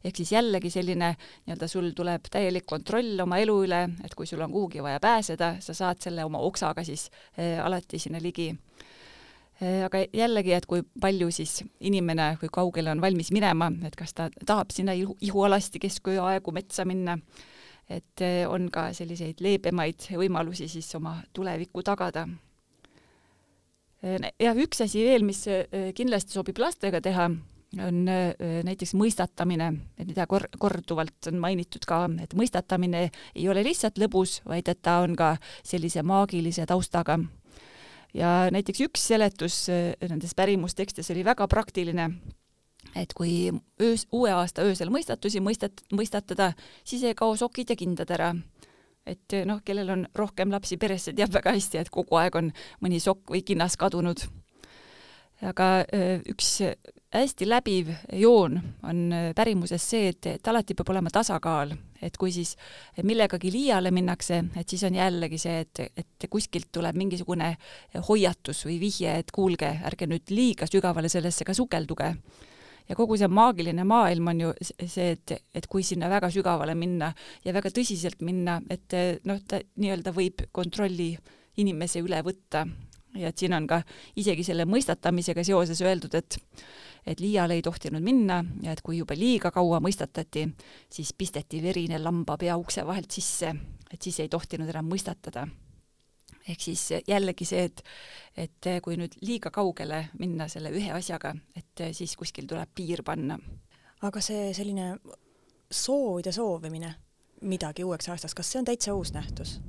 [0.05, 4.41] ehk siis jällegi selline nii-öelda sul tuleb täielik kontroll oma elu üle, et kui sul
[4.45, 8.53] on kuhugi vaja pääseda, sa saad selle oma oksaga siis äh, alati sinna ligi
[9.61, 9.83] äh,.
[9.85, 14.29] aga jällegi, et kui palju siis inimene, kui kaugele on valmis minema, et kas ta
[14.45, 17.17] tahab sinna ihu, ihualasti kesköö aegu metsa minna,
[17.89, 22.29] et äh, on ka selliseid leebemaid võimalusi siis oma tulevikku tagada
[24.03, 27.29] ja üks asi veel, mis äh, kindlasti sobib lastega teha,
[27.83, 29.71] on äh, näiteks mõistatamine,
[30.05, 35.01] mida kor-, korduvalt on mainitud ka, et mõistatamine ei ole lihtsalt lõbus, vaid et ta
[35.05, 37.19] on ka sellise maagilise taustaga.
[38.13, 42.11] ja näiteks üks seletus äh, nendes pärimustekstides oli väga praktiline,
[42.95, 48.11] et kui öös, uue aasta öösel mõistatusi mõistat-, mõistatada, siis ei kao sokid ja kindad
[48.11, 48.33] ära
[49.07, 52.35] et eh, noh, kellel on rohkem lapsi peres, see teab väga hästi, et kogu aeg
[52.39, 52.51] on
[52.83, 54.27] mõni sokk või kinnas kadunud.
[55.41, 56.63] aga eh, üks
[57.13, 62.55] hästi läbiv joon on pärimuses see, et, et alati peab olema tasakaal, et kui siis
[63.03, 67.53] millegagi liiale minnakse, et siis on jällegi see, et, et kuskilt tuleb mingisugune
[68.09, 72.13] hoiatus või vihje, et kuulge, ärge nüüd liiga sügavale sellesse ka sukelduge
[72.89, 77.11] ja kogu see maagiline maailm on ju see, et, et kui sinna väga sügavale minna
[77.45, 78.95] ja väga tõsiselt minna, et
[79.27, 81.13] noh, ta nii-öelda võib kontrolli
[81.61, 82.65] inimese üle võtta.
[83.17, 83.79] Ja et siin on ka
[84.19, 86.37] isegi selle mõistatamisega seoses öeldud, et
[87.07, 90.43] et liiale ei tohtinud minna ja et kui juba liiga kaua mõistatati,
[90.91, 93.53] siis pisteti verine lambapea ukse vahelt sisse,
[93.89, 95.45] et siis ei tohtinud enam mõistatada
[96.47, 97.81] ehk siis jällegi see, et,
[98.37, 103.39] et kui nüüd liiga kaugele minna selle ühe asjaga, et siis kuskil tuleb piir panna.
[104.01, 104.95] aga see selline
[105.71, 106.93] soovide soovimine
[107.41, 109.59] midagi uueks aastaks, kas see on täitsa uus nähtus?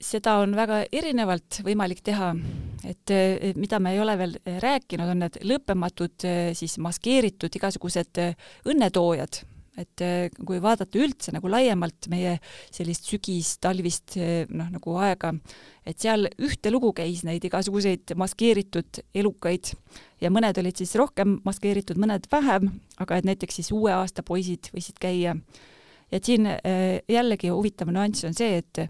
[0.00, 2.30] seda on väga erinevalt võimalik teha,
[2.88, 3.12] et
[3.60, 6.24] mida me ei ole veel rääkinud, on need lõppematud
[6.56, 8.22] siis maskeeritud igasugused
[8.72, 9.42] õnnetoojad
[9.78, 12.36] et eh, kui vaadata üldse nagu laiemalt meie
[12.74, 15.32] sellist sügis-talvist eh, noh, nagu aega,
[15.88, 19.72] et seal ühtelugu käis neid igasuguseid maskeeritud elukaid
[20.22, 24.72] ja mõned olid siis rohkem maskeeritud, mõned vähem, aga et näiteks siis uue aasta poisid
[24.74, 25.36] võisid käia.
[26.10, 28.86] et siin eh, jällegi huvitav nüanss on see, et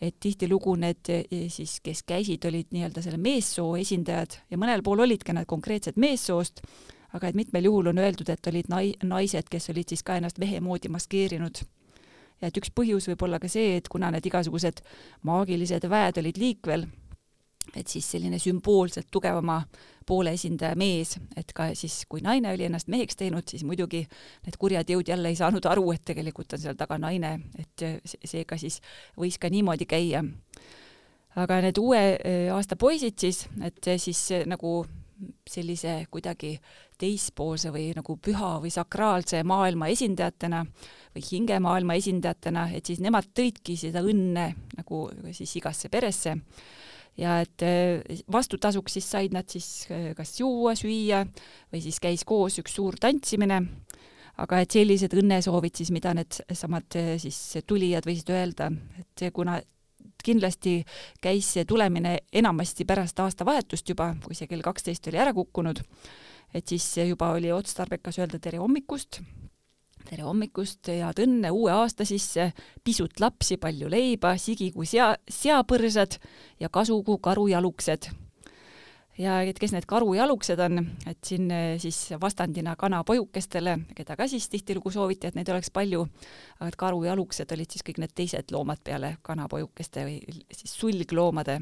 [0.00, 1.10] et tihtilugu need
[1.52, 6.62] siis, kes käisid, olid nii-öelda selle meessoo esindajad ja mõnel pool olidki nad konkreetselt meessoost
[7.12, 10.38] aga et mitmel juhul on öeldud, et olid nai-, naised, kes olid siis ka ennast
[10.38, 11.62] mehe moodi maskeerinud.
[12.40, 14.80] ja et üks põhjus võib olla ka see, et kuna need igasugused
[15.28, 16.86] maagilised väed olid liikvel,
[17.76, 19.60] et siis selline sümboolselt tugevama
[20.06, 24.00] poole esindaja mees, et ka siis, kui naine oli ennast meheks teinud, siis muidugi
[24.46, 27.84] need kurjad jõud jälle ei saanud aru, et tegelikult on seal taga naine, et
[28.24, 28.80] seega siis
[29.18, 30.24] võis ka niimoodi käia.
[31.36, 32.00] aga need uue
[32.50, 34.80] aasta poisid siis, et siis nagu
[35.48, 36.54] sellise kuidagi
[37.00, 40.62] teispoolse või nagu püha või sakraalse maailma esindajatena
[41.14, 45.06] või hingemaailma esindajatena, et siis nemad tõidki seda õnne nagu
[45.36, 46.36] siis igasse peresse.
[47.20, 51.24] Ja et eh, vastutasuks siis said nad siis eh, kas juua, süüa
[51.72, 53.58] või siis käis koos üks suur tantsimine,
[54.40, 58.70] aga et sellised õnnesoovid siis, mida need samad eh, siis tulijad võisid öelda,
[59.02, 59.58] et kuna
[60.24, 60.80] kindlasti
[61.22, 65.82] käis see tulemine enamasti pärast aastavahetust juba, kui see kell kaksteist oli ära kukkunud,
[66.54, 69.20] et siis juba oli otstarbekas öelda tere hommikust,
[70.08, 72.50] tere hommikust, head õnne uue aasta sisse,
[72.84, 76.18] pisut lapsi, palju leiba, sigi kui sea, seapõrsad
[76.60, 78.10] ja kasu kui karujaluksed
[79.20, 84.48] ja et kes need karujaluksed on, et siin eh, siis vastandina kanapojukestele, keda ka siis
[84.52, 86.06] tihtilugu sooviti, et neid oleks palju,
[86.58, 91.60] aga et karujaluksed olid siis kõik need teised loomad peale kanapojukeste või siis sulgloomade.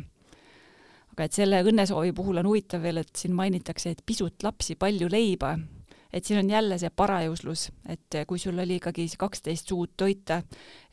[1.12, 5.09] aga et selle õnnesoovi puhul on huvitav veel, et siin mainitakse, et pisut lapsi, palju
[5.11, 5.57] leiba,
[6.12, 10.42] et siin on jälle see parajuslus, et kui sul oli ikkagi kaksteist suud toita,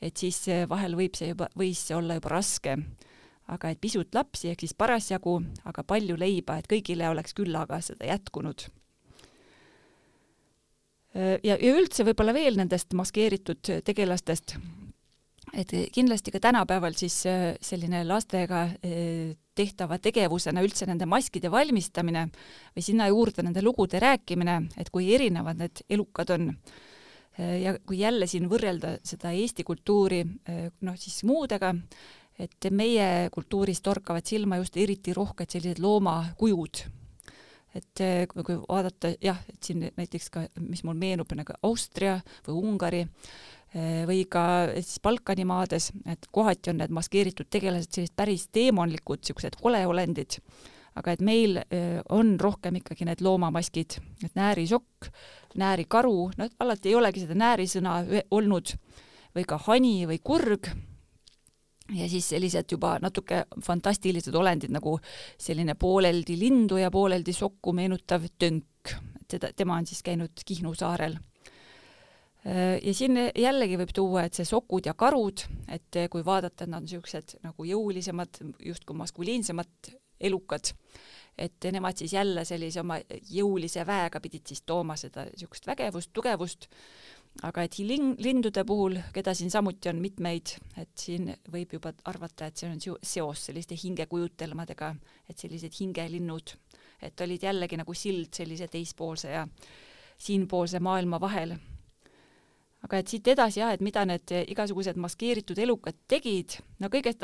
[0.01, 2.79] et siis vahel võib see juba, võis see olla juba raske
[3.47, 8.07] aga et pisut lapsi ehk siis parasjagu, aga palju leiba, et kõigile oleks küllaga seda
[8.09, 8.67] jätkunud.
[11.15, 14.57] ja, ja üldse võib-olla veel nendest maskeeritud tegelastest,
[15.53, 22.27] et kindlasti ka tänapäeval siis äh, selline lastega äh, tehtava tegevusena üldse nende maskide valmistamine
[22.75, 28.01] või sinna juurde nende lugude rääkimine, et kui erinevad need elukad on äh, ja kui
[28.01, 31.73] jälle siin võrrelda seda Eesti kultuuri noh, siis muudega,
[32.39, 36.83] et meie kultuuris torkavad silma just eriti rohked sellised loomakujud.
[37.75, 42.13] et eh, kui vaadata jah, et siin näiteks ka, mis mul meenub nagu Austria
[42.45, 44.45] või Ungari eh, või ka
[44.77, 50.39] siis Balkani maades, et kohati on need maskeeritud tegelased sellised päris teemonlikud, niisugused koleolendid,
[50.95, 55.11] aga et meil eh, on rohkem ikkagi need loomamaskid, et näärisokk,
[55.59, 57.99] näärikaru, no alati ei olegi seda näärisõna
[58.31, 58.75] olnud,
[59.35, 60.71] või ka hani või kurg
[61.93, 64.97] ja siis sellised juba natuke fantastilised olendid nagu
[65.37, 70.73] selline pooleldi lindu ja pooleldi sokku meenutav tönk, et seda, tema on siis käinud Kihnu
[70.73, 71.17] saarel.
[72.81, 76.83] ja siin jällegi võib tuua, et see sokud ja karud, et kui vaadata, et nad
[76.83, 80.69] on niisugused nagu jõulisemad, justkui maskuliinsemad elukad,
[81.37, 82.99] et nemad siis jälle sellise oma
[83.31, 86.69] jõulise väega pidid siis tooma seda niisugust vägevust, tugevust
[87.43, 92.47] aga et lin-, lindude puhul, keda siin samuti on mitmeid, et siin võib juba arvata,
[92.47, 94.93] et see on seos selliste hingekujutelmadega,
[95.29, 96.55] et sellised hingelinnud,
[97.03, 99.45] et olid jällegi nagu sild sellise teispoolse ja
[100.17, 101.57] siinpoolse maailma vahel.
[102.85, 107.23] aga et siit edasi jah, et mida need igasugused maskeeritud elukad tegid, no kõigest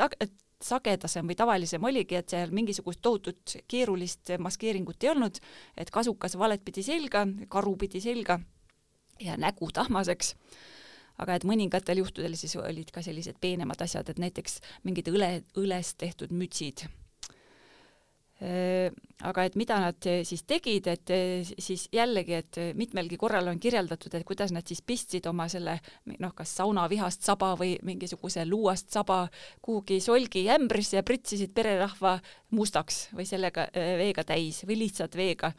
[0.62, 5.38] sagedasem või tavalisem oligi, et seal mingisugust tohutut keerulist maskeeringut ei olnud,
[5.76, 8.40] et kasukas valet pidi selga, karu pidi selga
[9.20, 10.34] ja nägu tahmaseks.
[11.22, 14.58] Aga et mõningatel juhtudel siis olid ka sellised peenemad asjad, et näiteks
[14.88, 16.86] mingid õle, õlest tehtud mütsid.
[19.22, 23.60] Aga et mida nad äh, siis tegid, et äh, siis jällegi, et mitmelgi korral on
[23.62, 25.76] kirjeldatud, et kuidas nad siis pistsid oma selle
[26.18, 29.28] noh, kas saunavihast saba või mingisuguse luuast saba
[29.62, 32.16] kuhugi solgi ämbrisse ja pritsisid pererahva
[32.50, 35.52] mustaks või sellega veega täis või lihtsalt veega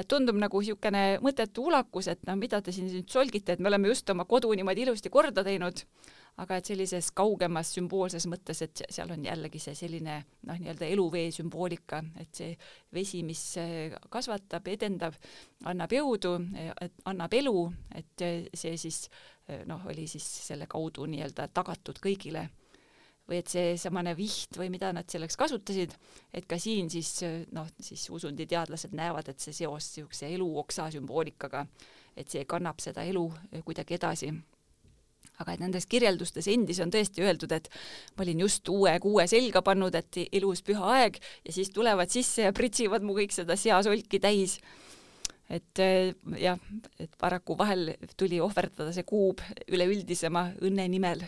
[0.00, 3.70] et tundub nagu niisugune mõttetu ulakus, et no mida te siin nüüd solgite, et me
[3.70, 5.84] oleme just oma kodu niimoodi ilusti korda teinud.
[6.40, 11.26] Aga et sellises kaugemas sümboolses mõttes, et seal on jällegi see selline noh, nii-öelda eluvee
[11.34, 12.54] sümboolika, et see
[12.94, 15.18] vesi, mis äh, kasvatab, edendab,
[15.68, 16.36] annab jõudu,
[17.10, 17.66] annab elu,
[17.98, 18.24] et
[18.54, 19.02] see siis
[19.50, 22.46] äh, noh, oli siis selle kaudu nii-öelda tagatud kõigile
[23.30, 25.94] või et seesamane viht või mida nad selleks kasutasid,
[26.34, 27.12] et ka siin siis
[27.54, 31.66] noh, siis usunditeadlased näevad, et see seos niisuguse eluoksa sümboolikaga,
[32.18, 33.28] et see kannab seda elu
[33.64, 34.34] kuidagi edasi
[35.40, 37.68] aga et nendes kirjeldustes endis on tõesti öeldud, et
[38.16, 42.46] ma olin just uue kuue selga pannud, et ilus püha aeg ja siis tulevad sisse
[42.48, 44.58] ja pritsivad mu kõik seda seasolki täis.
[45.50, 46.58] et eh, jah,
[47.02, 51.24] et paraku vahel tuli ohverdada see kuub üleüldisema õnne nimel.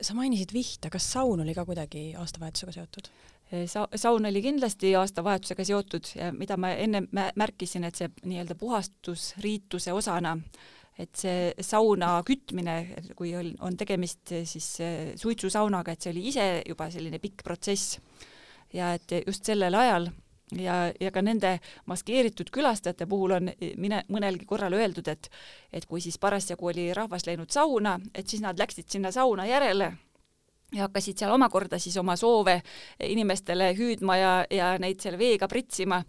[0.00, 3.10] Sa mainisid vihta, kas saun oli ka kuidagi aastavahetusega seotud?
[3.68, 9.92] Sa-, saun oli kindlasti aastavahetusega seotud ja mida ma enne märkisin, et see nii-öelda puhastusriituse
[9.92, 10.38] osana
[11.00, 12.76] et see sauna kütmine,
[13.16, 17.96] kui on, on tegemist siis eh, suitsusaunaga, et see oli ise juba selline pikk protsess
[18.76, 20.10] ja et just sellel ajal
[20.58, 23.50] ja, ja ka nende maskeeritud külastajate puhul on
[23.80, 25.30] mine, mõnelgi korral öeldud, et
[25.72, 29.92] et kui siis parasjagu oli rahvas läinud sauna, et siis nad läksid sinna sauna järele
[30.72, 32.58] ja hakkasid seal omakorda siis oma soove
[33.04, 36.02] inimestele hüüdma ja, ja neid selle veega pritsima.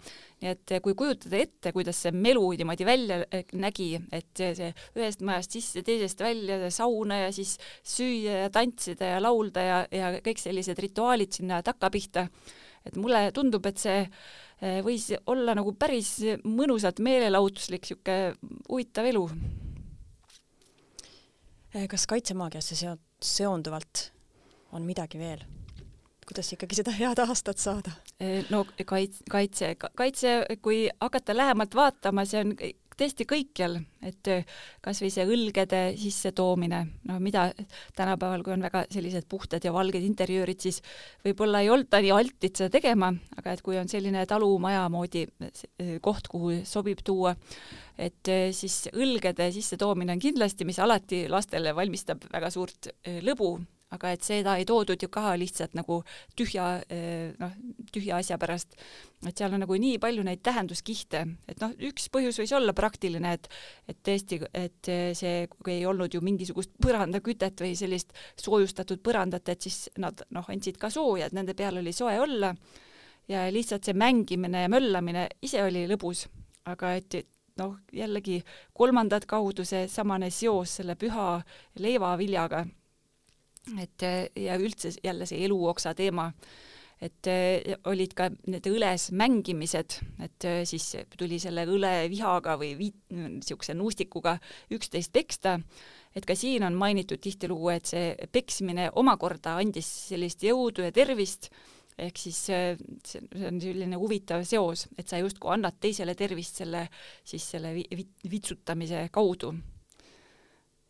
[0.44, 3.22] nii et kui kujutada ette, kuidas see melu niimoodi välja
[3.64, 9.14] nägi, et see, see ühest majast sisse, teisest välja, sauna ja siis süüa ja tantsida
[9.14, 12.28] ja laulda ja, ja kõik sellised rituaalid sinna takkapihta,
[12.86, 19.26] et mulle tundub, et see eh, võis olla nagu päris mõnusalt meelelahutuslik niisugune huvitav elu.
[21.74, 24.10] Eh, kas kaitsemaagiasse seo-, seonduvalt
[24.74, 25.44] on midagi veel?
[26.24, 27.92] kuidas ikkagi seda head aastat saada?
[28.50, 30.32] no kaitse, kaitse, kaitse,
[30.64, 32.54] kui hakata lähemalt vaatama, see on
[33.00, 34.30] tõesti kõikjal, et
[34.84, 37.48] kas või see õlgede sissetoomine, no mida
[37.98, 40.82] tänapäeval, kui on väga sellised puhtad ja valged interjöörid, siis
[41.26, 45.26] võib-olla ei olda nii altid seda tegema, aga et kui on selline talumaja moodi
[46.04, 47.36] koht, kuhu sobib tuua,
[47.98, 52.92] et siis õlgede sissetoomine on kindlasti, mis alati lastele valmistab väga suurt
[53.26, 53.56] lõbu
[53.94, 56.00] aga et seda ei toodud ju ka lihtsalt nagu
[56.38, 57.54] tühja eh, noh,
[57.94, 58.76] tühja asja pärast,
[59.28, 63.36] et seal on nagu nii palju neid tähenduskihte, et noh, üks põhjus võis olla praktiline,
[63.38, 63.50] et
[63.90, 69.68] et tõesti, et see, kui ei olnud ju mingisugust põrandakütet või sellist soojustatud põrandat, et
[69.68, 72.54] siis nad noh, andsid ka sooja, et nende peal oli soe olla.
[73.32, 76.26] Ja lihtsalt see mängimine ja möllamine ise oli lõbus,
[76.68, 77.22] aga et
[77.60, 78.42] noh, jällegi
[78.76, 81.28] kolmandat kaudu seesamane seos selle püha
[81.80, 82.66] leivaviljaga
[83.80, 84.04] et
[84.36, 86.30] ja üldse jälle see eluoksa teema,
[87.04, 87.28] et
[87.90, 90.86] olid ka need õles mängimised, et siis
[91.18, 94.38] tuli selle õlevihaga või niisuguse nuustikuga
[94.72, 95.58] üksteist peksta,
[96.16, 101.50] et ka siin on mainitud tihtilugu, et see peksmine omakorda andis sellist jõudu ja tervist,
[101.98, 102.72] ehk siis see
[103.50, 106.88] on selline huvitav seos, et sa justkui annad teisele tervist selle,
[107.26, 107.76] siis selle
[108.30, 109.54] vitsutamise kaudu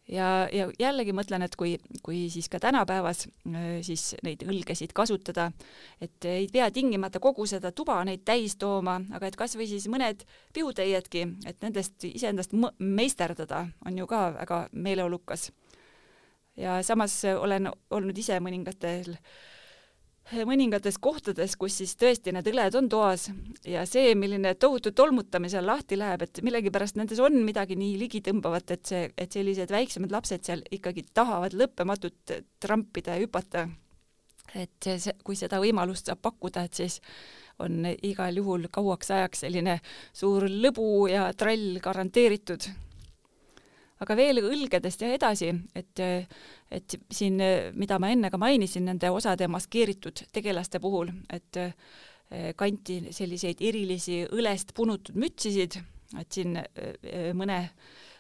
[0.10, 5.50] ja, ja jällegi mõtlen, et kui, kui siis ka tänapäevas äh, siis neid õlgesid kasutada,
[6.02, 9.88] et ei pea tingimata kogu seda tuba neid täis tooma, aga et kas või siis
[9.92, 15.52] mõned pihutäiedki, et nendest iseendast meisterdada on ju ka väga meeleolukas.
[16.58, 19.53] ja samas olen olnud ise mõningatel äh,
[20.32, 23.28] mõningates kohtades, kus siis tõesti need õled on toas
[23.68, 28.76] ja see, milline tohutu tolmutamine seal lahti läheb, et millegipärast nendes on midagi nii ligitõmbavat,
[28.76, 33.68] et see, et sellised väiksemad lapsed seal ikkagi tahavad lõppematult trampida ja hüpata.
[34.56, 37.00] et see, kui seda võimalust saab pakkuda, et siis
[37.64, 39.80] on igal juhul kauaks ajaks selline
[40.14, 42.68] suur lõbu ja trall garanteeritud
[44.04, 46.04] aga veel õlgedest ja edasi, et,
[46.72, 47.40] et siin,
[47.80, 51.74] mida ma enne ka mainisin, nende osade maskeeritud tegelaste puhul, et eh,
[52.60, 55.80] kanti selliseid erilisi õlest punutud mütsisid,
[56.20, 57.60] et siin eh, mõne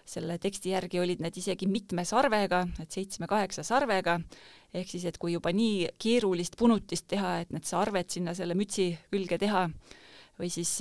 [0.03, 4.17] selle teksti järgi olid need isegi mitme sarvega, et seitsme-kaheksa sarvega,
[4.75, 8.91] ehk siis, et kui juba nii keerulist punutist teha, et need sarved sinna selle mütsi
[9.13, 9.67] külge teha,
[10.39, 10.71] või siis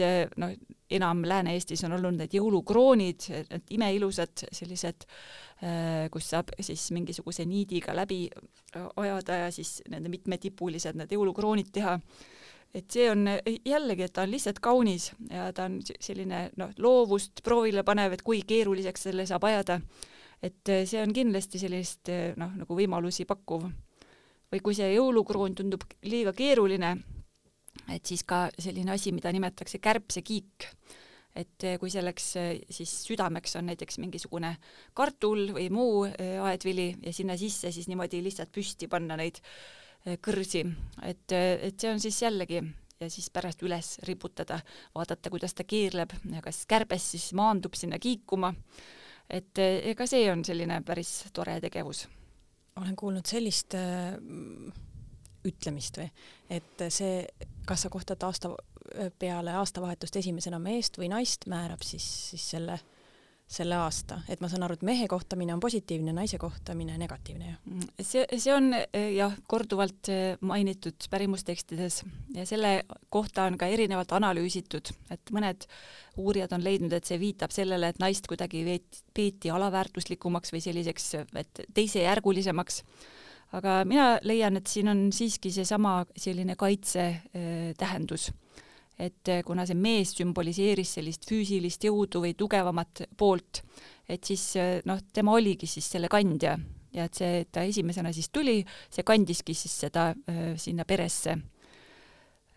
[0.40, 0.52] noh,
[0.92, 5.06] enam Lääne-Eestis on olnud need jõulukroonid, need imeilusad sellised,
[6.12, 8.24] kus saab siis mingisuguse niidiga läbi
[8.96, 11.98] ajada ja siis nende mitmetipulised need jõulukroonid teha
[12.74, 13.26] et see on
[13.68, 18.24] jällegi, et ta on lihtsalt kaunis ja ta on selline noh, loovust proovile panev, et
[18.24, 19.80] kui keeruliseks selle saab ajada.
[20.42, 23.68] et see on kindlasti sellist noh, nagu võimalusi pakkuv.
[24.52, 26.96] või kui see jõulukroon tundub liiga keeruline,
[27.92, 30.68] et siis ka selline asi, mida nimetatakse kärbsekiik
[31.36, 32.26] et kui selleks
[32.68, 34.50] siis südameks on näiteks mingisugune
[34.92, 39.40] kartul või muu aedvili ja sinna sisse siis niimoodi lihtsalt püsti panna neid
[40.02, 40.64] Eh, kõrsi,
[41.06, 42.58] et, et see on siis jällegi
[42.98, 44.58] ja siis pärast üles riputada,
[44.94, 48.50] vaadata, kuidas ta keerleb ja kas kärbes siis maandub sinna kiikuma.
[49.30, 52.08] et ega see on selline päris tore tegevus.
[52.80, 54.18] olen kuulnud sellist äh,
[55.48, 56.08] ütlemist või,
[56.50, 57.26] et see,
[57.66, 58.54] kas sa kohtad aasta
[59.18, 62.80] peale aastavahetust esimesena meest või naist, määrab siis, siis selle
[63.52, 67.56] selle aasta, et ma saan aru, et mehe kohtamine on positiivne, naise kohtamine negatiivne ju?
[67.68, 68.70] Mm, see, see on
[69.12, 70.08] jah, korduvalt
[70.40, 72.00] mainitud pärimustekstides
[72.36, 72.74] ja selle
[73.12, 75.66] kohta on ka erinevalt analüüsitud, et mõned
[76.22, 81.10] uurijad on leidnud, et see viitab sellele, et naist kuidagi veeti, peeti alaväärtuslikumaks või selliseks,
[81.42, 82.82] et teisejärgulisemaks
[83.52, 88.30] aga mina leian, et siin on siiski seesama selline kaitse äh, tähendus
[89.02, 93.62] et eh, kuna see mees sümboliseeris sellist füüsilist jõudu või tugevamat poolt,
[94.08, 96.56] et siis eh, noh, tema oligi siis selle kandja
[96.92, 98.60] ja et see, ta esimesena siis tuli,
[98.92, 101.38] see kandiski siis seda äh, sinna peresse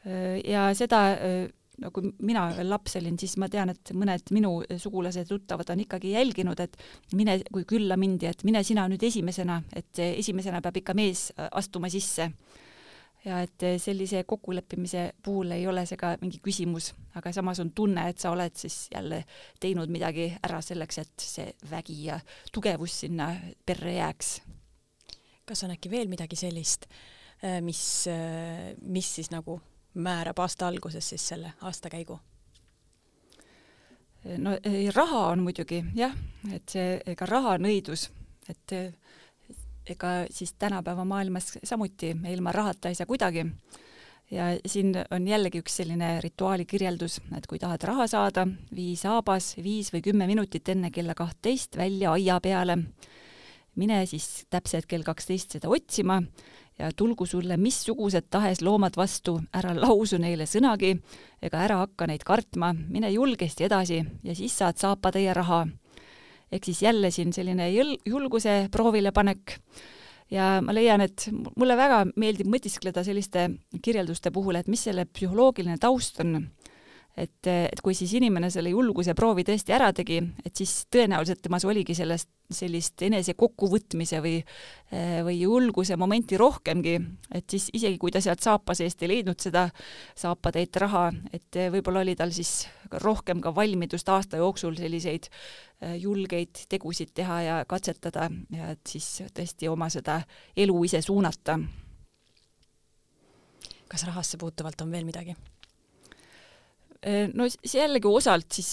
[0.06, 0.42] äh,.
[0.44, 1.46] ja seda äh,
[1.82, 5.84] no kui mina veel laps olin, siis ma tean, et mõned minu sugulased, tuttavad on
[5.86, 6.78] ikkagi jälginud, et
[7.18, 11.92] mine, kui külla mindi, et mine sina nüüd esimesena, et esimesena peab ikka mees astuma
[11.92, 12.32] sisse
[13.26, 17.72] ja et eh, sellise kokkuleppimise puhul ei ole see ka mingi küsimus, aga samas on
[17.76, 19.24] tunne, et sa oled siis jälle
[19.62, 22.20] teinud midagi ära selleks, et see vägi ja
[22.54, 23.32] tugevus sinna
[23.66, 24.36] perre jääks.
[25.46, 26.88] kas on äkki veel midagi sellist,
[27.42, 27.82] eh, mis,
[28.82, 29.60] mis siis nagu
[29.96, 32.20] määrab aasta alguses siis selle aastakäigu?
[34.38, 34.56] no
[34.96, 36.14] raha on muidugi jah,
[36.54, 38.08] et see, ega raha on õidus,
[38.50, 38.74] et
[39.90, 43.46] ega siis tänapäeva maailmas samuti ilma rahata ei saa kuidagi.
[44.32, 49.54] ja siin on jällegi üks selline rituaali kirjeldus, et kui tahad raha saada, vii saabas
[49.64, 52.78] viis või kümme minutit enne kella kahtteist välja aia peale.
[53.76, 56.22] mine siis täpselt kell kaksteist seda otsima
[56.80, 60.96] ja tulgu sulle missugused tahes loomad vastu, ära lausu neile sõnagi
[61.42, 65.66] ega ära hakka neid kartma, mine julgesti edasi ja siis saad saapatäie raha.
[66.52, 69.58] Ehk siis jälle siin selline jõl-, julguse proovilepanek
[70.32, 73.50] ja ma leian, et mulle väga meeldib mõtiskleda selliste
[73.82, 76.38] kirjelduste puhul, et mis selle psühholoogiline taust on
[77.18, 81.66] et, et kui siis inimene selle julguse proovi tõesti ära tegi, et siis tõenäoliselt temas
[81.66, 84.36] oligi sellest sellist enese kokkuvõtmise või,
[85.26, 86.96] või julguse momenti rohkemgi,
[87.34, 89.64] et siis isegi kui ta sealt saapa seest ei leidnud seda
[90.14, 92.68] saapatäit raha, et võib-olla oli tal siis
[93.02, 99.24] rohkem ka valmidust aasta jooksul selliseid äh, julgeid tegusid teha ja katsetada ja et siis
[99.34, 100.22] tõesti oma seda
[100.58, 101.60] elu ise suunata.
[103.88, 105.36] kas rahasse puutuvalt on veel midagi?
[107.06, 108.72] Äh, no jällegi osalt siis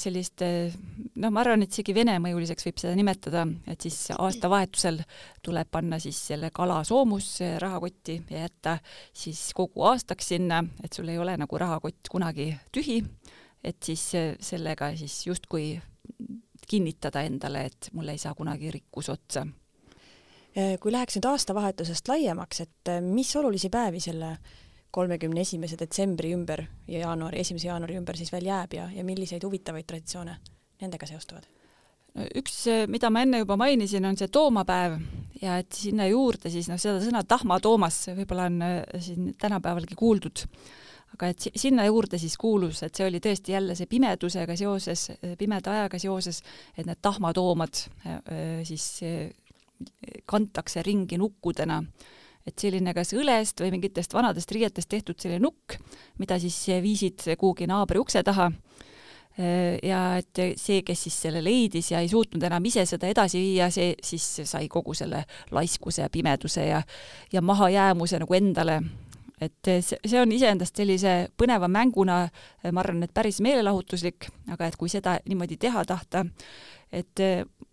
[0.00, 5.02] sellist, noh, ma arvan, et isegi venemõjuliseks võib seda nimetada, et siis aastavahetusel
[5.44, 8.78] tuleb panna siis selle kala soomus rahakotti ja jätta
[9.12, 13.02] siis kogu aastaks sinna, et sul ei ole nagu rahakott kunagi tühi,
[13.64, 14.06] et siis
[14.40, 15.74] sellega siis justkui
[16.68, 19.44] kinnitada endale, et mul ei saa kunagi rikkus otsa.
[20.54, 24.36] Äh, kui läheks nüüd aastavahetusest laiemaks, et mis olulisi päevi selle
[24.94, 29.44] kolmekümne esimese detsembri ümber ja jaanuari, esimese jaanuari ümber siis veel jääb ja, ja milliseid
[29.44, 30.38] huvitavaid traditsioone
[30.82, 31.50] nendega seostuvad?
[32.38, 35.00] üks, mida ma enne juba mainisin, on see toomapäev
[35.42, 40.44] ja et sinna juurde siis noh, seda sõna tahmatoomas võib-olla on äh, siin tänapäevalgi kuuldud,
[41.16, 45.08] aga et sinna juurde siis kuulus, et see oli tõesti jälle see pimedusega seoses,
[45.40, 46.42] pimeda ajaga seoses,
[46.78, 48.20] et need tahmatoomad äh,
[48.68, 49.32] siis äh,
[50.30, 51.82] kantakse ringi nukkudena
[52.46, 55.78] et selline kas õlest või mingitest vanadest riietest tehtud selline nukk,
[56.20, 58.50] mida siis viisid kuhugi naabri ukse taha.
[59.82, 63.66] ja et see, kes siis selle leidis ja ei suutnud enam ise seda edasi viia,
[63.70, 66.82] see siis sai kogu selle laiskuse ja pimeduse ja,
[67.32, 68.78] ja mahajäämuse nagu endale
[69.42, 72.20] et see on iseendast sellise põneva mänguna,
[72.70, 76.24] ma arvan, et päris meelelahutuslik, aga et kui seda niimoodi teha tahta,
[76.92, 77.24] et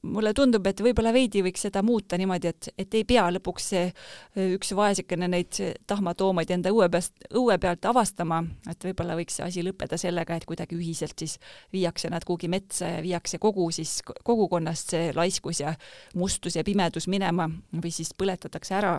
[0.01, 3.83] mulle tundub, et võib-olla veidi võiks seda muuta niimoodi, et, et ei pea lõpuks see
[3.85, 9.45] eh, üks vaesekene neid tahmatoomaid enda õue peast, õue pealt avastama, et võib-olla võiks see
[9.45, 11.37] asi lõppeda sellega, et kuidagi ühiselt siis
[11.73, 15.75] viiakse nad kuhugi metsa ja viiakse kogu siis kogukonnast see laiskus ja
[16.15, 18.97] mustus ja pimedus minema või siis põletatakse ära,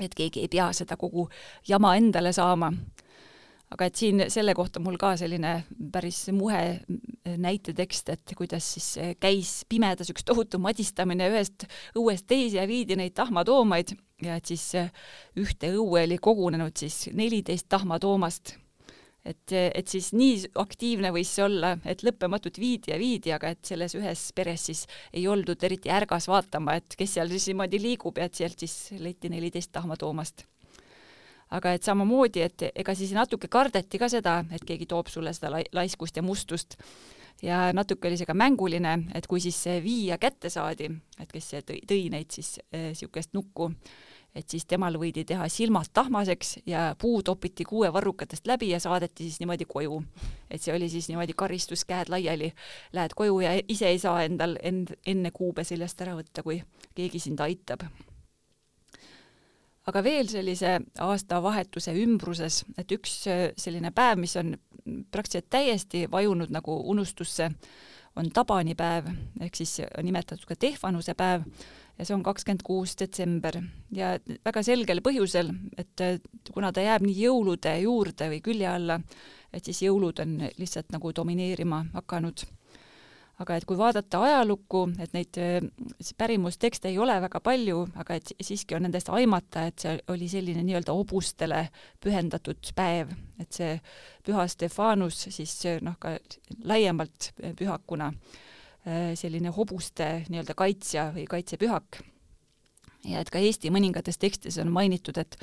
[0.00, 1.28] et keegi ei pea seda kogu
[1.68, 2.72] jama endale saama
[3.74, 5.52] aga et siin selle kohta mul ka selline
[5.92, 6.60] päris muhe
[7.26, 11.66] näitetekst, et kuidas siis käis pimedas üks tohutu madistamine ühest
[11.98, 14.68] õuest teise ja viidi neid tahmatoomaid ja et siis
[15.36, 18.54] ühte õue oli kogunenud siis neliteist tahmatoomast.
[19.26, 23.64] et, et siis nii aktiivne võis see olla, et lõppematult viidi ja viidi, aga et
[23.66, 28.18] selles ühes peres siis ei oldud eriti ärgas vaatama, et kes seal siis niimoodi liigub
[28.18, 30.46] ja et sealt siis leiti neliteist tahmatoomast
[31.54, 35.62] aga et samamoodi, et ega siis natuke kardeti ka seda, et keegi toob sulle seda
[35.76, 36.78] laiskust ja mustust.
[37.44, 40.88] Ja natuke oli see ka mänguline, et kui siis see viia kätte saadi,
[41.20, 43.68] et kes tõi, tõi neid siis niisugust äh, nukku,
[44.36, 49.28] et siis temal võidi teha silmad tahmaseks ja puu topiti kuue varrukatest läbi ja saadeti
[49.28, 50.02] siis niimoodi koju.
[50.50, 52.52] et see oli siis niimoodi karistus, käed laiali,
[52.92, 56.62] lähed koju ja ise ei saa endal end, enne kuube seljast ära võtta, kui
[56.94, 57.84] keegi sind aitab
[59.86, 64.54] aga veel sellise aastavahetuse ümbruses, et üks äh, selline päev, mis on
[65.10, 67.50] praktiliselt täiesti vajunud nagu unustusse,
[68.16, 69.10] on tabanipäev
[69.44, 71.44] ehk siis nimetatud ka Tehvanuse päev
[71.98, 73.58] ja see on kakskümmend kuus detsember.
[73.92, 74.14] Ja
[74.44, 76.04] väga selgel põhjusel, et
[76.52, 78.98] kuna ta jääb nii jõulude juurde või külje alla,
[79.52, 82.46] et siis jõulud on lihtsalt nagu domineerima hakanud
[83.42, 85.38] aga et kui vaadata ajalukku, et neid
[86.18, 90.64] pärimustekste ei ole väga palju, aga et siiski on nendest aimata, et see oli selline
[90.64, 91.66] nii-öelda hobustele
[92.00, 93.76] pühendatud päev, et see
[94.24, 96.16] püha Stefanus siis noh, ka
[96.64, 98.12] laiemalt pühakuna
[99.18, 102.00] selline hobuste nii-öelda kaitsja või kaitsepühak
[103.04, 105.36] ja et ka Eesti mõningates tekstides on mainitud, et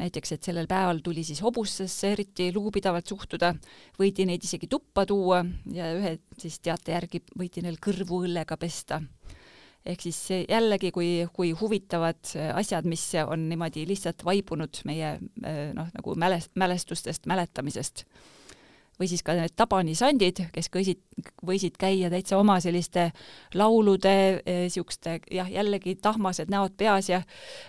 [0.00, 3.54] näiteks, et sellel päeval tuli siis hobustesse eriti lugupidavalt suhtuda,
[3.98, 5.42] võidi neid isegi tuppa tuua
[5.72, 9.02] ja ühe siis teate järgi võidi neil kõrvu õllega pesta.
[9.86, 15.18] ehk siis jällegi, kui, kui huvitavad asjad, mis on niimoodi lihtsalt vaibunud meie
[15.74, 18.06] noh, nagu mäles-, mälestustest, mäletamisest
[19.00, 21.02] või siis ka need tabanisandid, kes kõisid,
[21.46, 23.10] võisid käia täitsa oma selliste
[23.54, 24.16] laulude,
[24.46, 27.22] niisuguste eh, jah, jällegi tahmased näod peas ja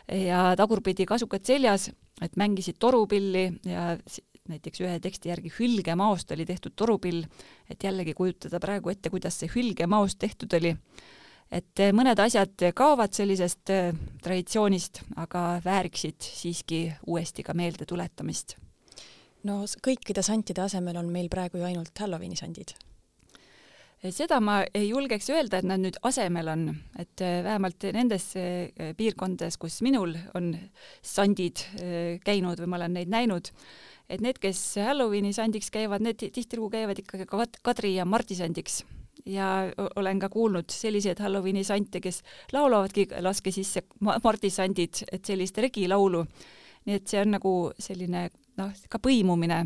[0.07, 1.89] ja tagurpidi kasukad seljas,
[2.21, 3.95] et mängisid torupilli ja
[4.47, 7.25] näiteks ühe teksti järgi hülgemaost oli tehtud torupill,
[7.69, 10.75] et jällegi kujutada praegu ette, kuidas see hülgemaost tehtud oli.
[11.51, 13.91] et mõned asjad kaovad sellisest eh,
[14.23, 18.57] traditsioonist, aga vääriksid siiski uuesti ka meeldetuletamist
[19.47, 22.75] no kõikide santide asemel on meil praegu ju ainult Halloweeni sandid.
[24.13, 26.67] seda ma ei julgeks öelda, et nad nüüd asemel on,
[26.99, 30.53] et äh, vähemalt nendes äh, piirkondades, kus minul on
[31.01, 31.63] sandid
[32.23, 33.49] käinud või ma olen neid näinud,
[34.09, 37.27] et need, kes Halloweeni sandiks käivad, need tihtilugu käivad ikkagi
[37.63, 38.83] Kadri ja Mardi sandiks
[39.27, 39.47] ja
[39.95, 42.21] olen ka kuulnud selliseid Halloweeni sante, kes
[42.53, 46.25] laulavadki Laske sisse Mardi sandid, et sellist regilaulu.
[46.87, 47.51] nii et see on nagu
[47.83, 49.63] selline noh, ka põimumine,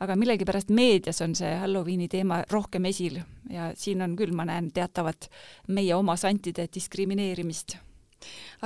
[0.00, 4.70] aga millegipärast meedias on see Halloweeni teema rohkem esil ja siin on küll, ma näen
[4.72, 5.30] teatavat
[5.68, 7.76] meie oma santide diskrimineerimist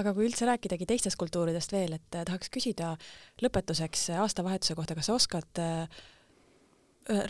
[0.00, 2.94] aga kui üldse rääkidagi teistest kultuuridest veel, et eh, tahaks küsida
[3.42, 6.02] lõpetuseks aastavahetuse kohta, kas sa oskad äh,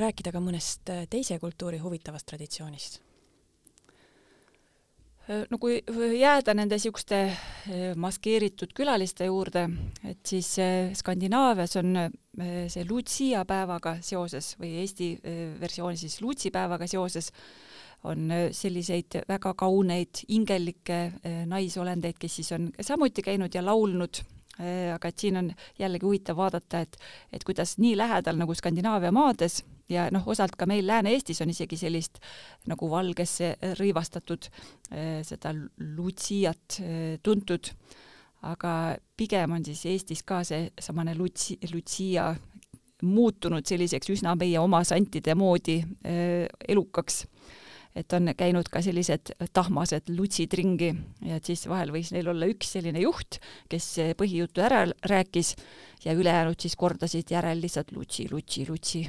[0.00, 3.03] rääkida ka mõnest teise kultuuri huvitavast traditsioonist?
[5.24, 5.78] Äh, no kui
[6.18, 9.62] jääda nende niisuguste äh, maskeeritud külaliste juurde,
[10.04, 11.96] et siis äh, Skandinaavias on
[12.68, 15.06] see Lucia päevaga seoses või Eesti
[15.60, 17.28] versiooni siis Lutsi päevaga seoses
[18.10, 20.98] on selliseid väga kauneid ingelikke
[21.46, 24.18] naisolendeid, kes siis on samuti käinud ja laulnud
[24.58, 25.48] aga et siin on
[25.78, 26.98] jällegi huvitav vaadata, et,
[27.32, 31.76] et kuidas nii lähedal nagu Skandinaavia maades ja noh, osalt ka meil Lääne-Eestis on isegi
[31.80, 32.20] sellist
[32.70, 35.54] nagu valgesse rõivastatud äh, seda
[35.96, 37.70] lutsiat äh, tuntud,
[38.48, 42.32] aga pigem on siis Eestis ka seesamane lutsi, lutsia
[43.04, 47.24] muutunud selliseks üsna meie oma santide moodi äh, elukaks
[47.94, 50.90] et on käinud ka sellised tahmased lutsid ringi
[51.24, 53.38] ja et siis vahel võis neil olla üks selline juht,
[53.70, 55.54] kes põhijutu ära rääkis
[56.04, 59.04] ja ülejäänud siis kordasid järel lihtsalt lutsi, lutsi, lutsi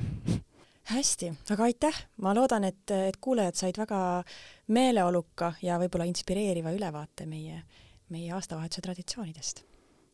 [0.86, 4.00] hästi, aga aitäh, ma loodan, et, et kuulajad said väga
[4.76, 7.64] meeleoluka ja võib-olla inspireeriva ülevaate meie,
[8.14, 9.64] meie aastavahetuse traditsioonidest.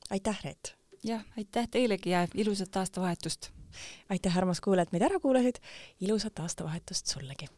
[0.09, 0.75] aitäh, Reet!
[1.03, 3.51] jah, aitäh teilegi ja ilusat aastavahetust!
[4.09, 5.59] aitäh, armas kuulaja, et meid ära kuulasid,
[5.99, 7.51] ilusat aastavahetust sullegi!